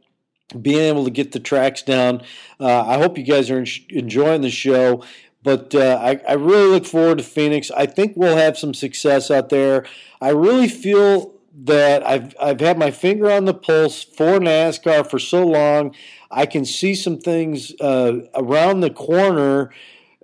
being 0.59 0.79
able 0.79 1.03
to 1.03 1.11
get 1.11 1.31
the 1.31 1.39
tracks 1.39 1.83
down. 1.83 2.23
Uh, 2.59 2.81
I 2.81 2.97
hope 2.97 3.17
you 3.17 3.23
guys 3.23 3.51
are 3.51 3.63
enjoying 3.89 4.41
the 4.41 4.49
show. 4.49 5.03
But 5.43 5.73
uh, 5.73 5.99
I, 6.01 6.19
I 6.27 6.33
really 6.33 6.67
look 6.67 6.85
forward 6.85 7.19
to 7.19 7.23
Phoenix. 7.23 7.71
I 7.71 7.85
think 7.85 8.13
we'll 8.15 8.37
have 8.37 8.57
some 8.57 8.73
success 8.73 9.31
out 9.31 9.49
there. 9.49 9.85
I 10.21 10.29
really 10.29 10.67
feel 10.67 11.33
that 11.63 12.05
I've 12.05 12.35
I've 12.41 12.59
had 12.59 12.77
my 12.77 12.91
finger 12.91 13.31
on 13.31 13.45
the 13.45 13.53
pulse 13.53 14.03
for 14.03 14.39
NASCAR 14.39 15.09
for 15.09 15.19
so 15.19 15.45
long. 15.45 15.95
I 16.31 16.45
can 16.45 16.65
see 16.65 16.93
some 16.93 17.17
things 17.17 17.73
uh, 17.81 18.27
around 18.35 18.81
the 18.81 18.91
corner 18.91 19.71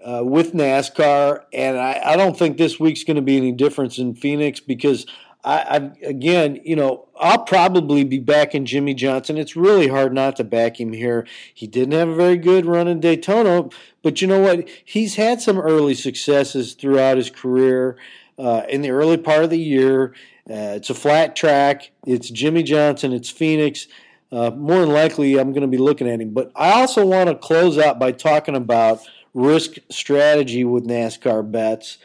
uh, 0.06 0.22
with 0.24 0.54
NASCAR, 0.54 1.46
and 1.52 1.78
I, 1.78 2.00
I 2.06 2.16
don't 2.16 2.38
think 2.38 2.58
this 2.58 2.80
week's 2.80 3.04
going 3.04 3.16
to 3.16 3.24
be 3.24 3.38
any 3.38 3.52
difference 3.52 3.98
in 3.98 4.14
Phoenix 4.14 4.60
because 4.60 5.08
I, 5.46 5.60
I, 5.60 5.92
again, 6.04 6.60
you 6.64 6.76
know, 6.76 7.08
I'll 7.20 7.44
probably 7.44 8.04
be 8.04 8.18
backing 8.18 8.66
Jimmie 8.66 8.96
Johnson. 8.96 9.38
It's 9.38 9.56
really 9.56 9.88
hard 9.88 10.12
not 10.12 10.36
to 10.38 10.44
back 10.44 10.80
him 10.80 10.92
here. 10.92 11.28
He 11.54 11.68
didn't 11.68 11.94
have 11.94 12.10
a 12.10 12.16
very 12.16 12.38
good 12.38 12.66
run 12.66 12.88
in 12.88 13.00
Daytona, 13.00 13.70
but 14.02 14.22
you 14.22 14.28
know 14.28 14.42
what? 14.42 14.68
He's 14.84 15.16
had 15.16 15.42
some 15.42 15.60
early 15.60 15.94
successes 15.94 16.74
throughout 16.74 17.18
his 17.18 17.30
career. 17.30 17.96
Uh, 18.40 18.64
in 18.68 18.82
the 18.82 18.90
early 18.90 19.18
part 19.18 19.44
of 19.44 19.52
the 19.52 19.60
year, 19.60 20.16
uh, 20.50 20.74
it's 20.76 20.90
a 20.90 20.96
flat 20.96 21.36
track. 21.36 21.92
It's 22.08 22.30
Jimmie 22.30 22.64
Johnson. 22.64 23.14
It's 23.14 23.30
Phoenix. 23.30 23.88
Uh, 24.32 24.50
more 24.50 24.82
than 24.82 24.90
likely, 24.90 25.40
I'm 25.40 25.54
going 25.54 25.62
to 25.62 25.68
be 25.68 25.78
looking 25.78 26.10
at 26.10 26.20
him. 26.20 26.32
But 26.32 26.52
I 26.56 26.72
also 26.72 27.06
want 27.06 27.30
to 27.30 27.36
close 27.36 27.78
out 27.78 28.00
by 28.00 28.12
talking 28.12 28.56
about 28.56 29.00
risk 29.36 29.76
strategy 29.92 30.64
with 30.64 30.88
NASCAR 30.88 31.50
bets 31.50 32.00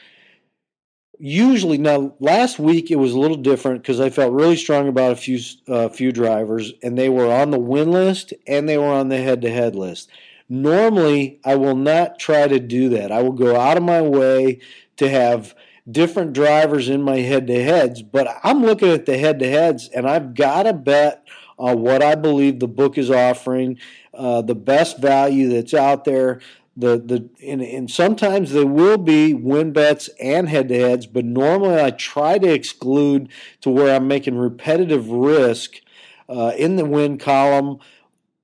usually 1.20 1.76
now 1.76 2.14
last 2.18 2.58
week 2.58 2.90
it 2.90 2.96
was 2.96 3.12
a 3.12 3.18
little 3.18 3.36
different 3.36 3.82
because 3.82 4.00
I 4.00 4.08
felt 4.08 4.32
really 4.32 4.56
strong 4.56 4.88
about 4.88 5.12
a 5.12 5.16
few 5.16 5.38
uh, 5.68 5.90
few 5.90 6.12
drivers 6.12 6.72
and 6.82 6.96
they 6.96 7.10
were 7.10 7.30
on 7.30 7.50
the 7.50 7.58
win 7.58 7.92
list 7.92 8.32
and 8.46 8.66
they 8.66 8.78
were 8.78 8.86
on 8.86 9.10
the 9.10 9.18
head 9.18 9.42
to 9.42 9.50
head 9.50 9.76
list. 9.76 10.10
Normally 10.48 11.38
I 11.44 11.56
will 11.56 11.76
not 11.76 12.18
try 12.18 12.48
to 12.48 12.58
do 12.58 12.88
that. 12.90 13.12
I 13.12 13.22
will 13.22 13.32
go 13.32 13.54
out 13.54 13.76
of 13.76 13.82
my 13.82 14.00
way 14.00 14.60
to 14.96 15.10
have 15.10 15.54
different 15.90 16.32
drivers 16.32 16.88
in 16.88 17.02
my 17.02 17.18
head 17.18 17.46
to 17.48 17.62
heads, 17.62 18.02
but 18.02 18.40
I'm 18.42 18.64
looking 18.64 18.88
at 18.88 19.04
the 19.04 19.18
head 19.18 19.38
to 19.40 19.48
heads 19.48 19.88
and 19.88 20.08
I've 20.08 20.34
got 20.34 20.62
to 20.62 20.72
bet 20.72 21.26
on 21.58 21.82
what 21.82 22.02
I 22.02 22.14
believe 22.14 22.58
the 22.58 22.68
book 22.68 22.96
is 22.96 23.10
offering, 23.10 23.78
uh, 24.14 24.40
the 24.40 24.54
best 24.54 24.98
value 24.98 25.50
that's 25.50 25.74
out 25.74 26.06
there 26.06 26.40
the 26.80 26.98
the 26.98 27.28
and, 27.46 27.62
and 27.62 27.90
sometimes 27.90 28.52
there 28.52 28.66
will 28.66 28.98
be 28.98 29.34
win 29.34 29.72
bets 29.72 30.08
and 30.20 30.48
head 30.48 30.68
to 30.68 30.78
heads, 30.78 31.06
but 31.06 31.24
normally 31.24 31.80
I 31.80 31.90
try 31.90 32.38
to 32.38 32.52
exclude 32.52 33.28
to 33.60 33.70
where 33.70 33.94
I'm 33.94 34.08
making 34.08 34.36
repetitive 34.36 35.08
risk 35.08 35.80
uh, 36.28 36.52
in 36.56 36.76
the 36.76 36.84
win 36.84 37.18
column 37.18 37.78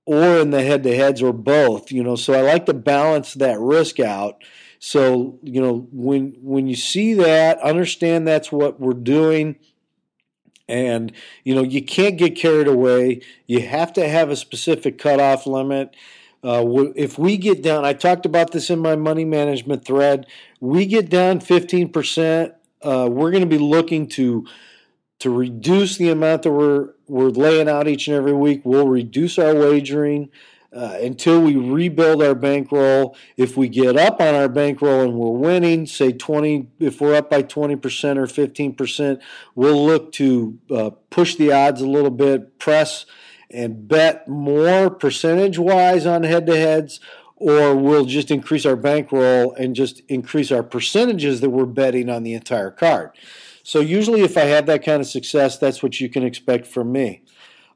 or 0.04 0.38
in 0.38 0.50
the 0.50 0.62
head 0.62 0.82
to 0.84 0.94
heads 0.94 1.22
or 1.22 1.32
both. 1.32 1.90
You 1.90 2.02
know, 2.02 2.16
so 2.16 2.34
I 2.34 2.42
like 2.42 2.66
to 2.66 2.74
balance 2.74 3.34
that 3.34 3.58
risk 3.58 4.00
out. 4.00 4.42
So 4.78 5.38
you 5.42 5.60
know 5.60 5.88
when 5.90 6.36
when 6.42 6.66
you 6.66 6.76
see 6.76 7.14
that, 7.14 7.58
understand 7.60 8.28
that's 8.28 8.52
what 8.52 8.78
we're 8.78 8.92
doing. 8.92 9.56
And 10.68 11.12
you 11.44 11.54
know 11.54 11.62
you 11.62 11.82
can't 11.82 12.18
get 12.18 12.36
carried 12.36 12.68
away. 12.68 13.22
You 13.46 13.62
have 13.62 13.92
to 13.94 14.06
have 14.08 14.30
a 14.30 14.36
specific 14.36 14.98
cutoff 14.98 15.46
limit 15.46 15.94
uh, 16.46 16.92
if 16.94 17.18
we 17.18 17.36
get 17.36 17.60
down, 17.60 17.84
I 17.84 17.92
talked 17.92 18.24
about 18.24 18.52
this 18.52 18.70
in 18.70 18.78
my 18.78 18.94
money 18.94 19.24
management 19.24 19.84
thread. 19.84 20.26
We 20.60 20.86
get 20.86 21.10
down 21.10 21.40
15%. 21.40 22.54
Uh, 22.82 23.08
we're 23.10 23.32
going 23.32 23.42
to 23.42 23.48
be 23.48 23.58
looking 23.58 24.08
to 24.10 24.46
to 25.18 25.30
reduce 25.30 25.96
the 25.96 26.10
amount 26.10 26.42
that 26.42 26.52
we're 26.52 26.90
we're 27.08 27.30
laying 27.30 27.68
out 27.68 27.88
each 27.88 28.06
and 28.06 28.16
every 28.16 28.34
week. 28.34 28.60
We'll 28.64 28.86
reduce 28.86 29.38
our 29.40 29.54
wagering 29.54 30.30
uh, 30.72 30.98
until 31.00 31.40
we 31.40 31.56
rebuild 31.56 32.22
our 32.22 32.34
bankroll. 32.34 33.16
If 33.36 33.56
we 33.56 33.68
get 33.68 33.96
up 33.96 34.20
on 34.20 34.34
our 34.34 34.48
bankroll 34.48 35.02
and 35.02 35.14
we're 35.14 35.30
winning, 35.30 35.86
say 35.86 36.12
20, 36.12 36.68
if 36.78 37.00
we're 37.00 37.14
up 37.14 37.30
by 37.30 37.42
20% 37.42 37.74
or 38.18 38.26
15%, 38.26 39.20
we'll 39.54 39.86
look 39.86 40.12
to 40.12 40.58
uh, 40.70 40.90
push 41.10 41.36
the 41.36 41.50
odds 41.50 41.80
a 41.80 41.88
little 41.88 42.10
bit, 42.10 42.58
press 42.58 43.06
and 43.50 43.86
bet 43.88 44.26
more 44.28 44.90
percentage 44.90 45.58
wise 45.58 46.06
on 46.06 46.22
head 46.22 46.46
to 46.46 46.56
heads, 46.56 47.00
or 47.36 47.74
we'll 47.74 48.06
just 48.06 48.30
increase 48.30 48.66
our 48.66 48.76
bankroll 48.76 49.52
and 49.54 49.76
just 49.76 50.00
increase 50.08 50.50
our 50.50 50.62
percentages 50.62 51.40
that 51.40 51.50
we're 51.50 51.66
betting 51.66 52.08
on 52.08 52.22
the 52.22 52.34
entire 52.34 52.70
card. 52.70 53.10
So 53.62 53.80
usually, 53.80 54.22
if 54.22 54.36
I 54.36 54.42
have 54.42 54.66
that 54.66 54.84
kind 54.84 55.00
of 55.00 55.06
success, 55.06 55.58
that's 55.58 55.82
what 55.82 56.00
you 56.00 56.08
can 56.08 56.22
expect 56.22 56.66
from 56.66 56.92
me. 56.92 57.22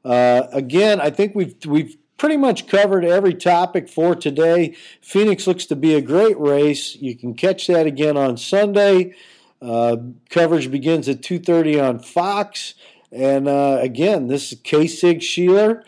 Uh, 0.03 0.43
again, 0.51 0.99
I 1.01 1.09
think 1.09 1.35
we've 1.35 1.55
we've 1.65 1.97
pretty 2.17 2.37
much 2.37 2.67
covered 2.67 3.03
every 3.03 3.33
topic 3.33 3.89
for 3.89 4.15
today. 4.15 4.75
Phoenix 5.01 5.47
looks 5.47 5.65
to 5.65 5.75
be 5.75 5.95
a 5.95 6.01
great 6.01 6.39
race. 6.39 6.95
You 6.95 7.15
can 7.17 7.33
catch 7.33 7.67
that 7.67 7.87
again 7.87 8.15
on 8.15 8.37
Sunday. 8.37 9.15
Uh, 9.61 9.97
coverage 10.29 10.71
begins 10.71 11.09
at 11.09 11.21
2:30 11.21 11.79
on 11.79 11.99
Fox. 11.99 12.73
And 13.11 13.47
uh, 13.47 13.79
again, 13.81 14.27
this 14.27 14.51
is 14.51 14.59
K 14.63 14.87
Sig 14.87 15.19
Sheeler, 15.19 15.83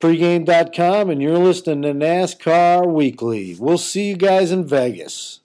pregame.com, 0.00 1.10
and 1.10 1.22
you're 1.22 1.38
listening 1.38 1.82
to 1.82 1.92
NASCAR 1.92 2.86
Weekly. 2.92 3.56
We'll 3.58 3.78
see 3.78 4.08
you 4.08 4.16
guys 4.16 4.50
in 4.50 4.66
Vegas. 4.66 5.40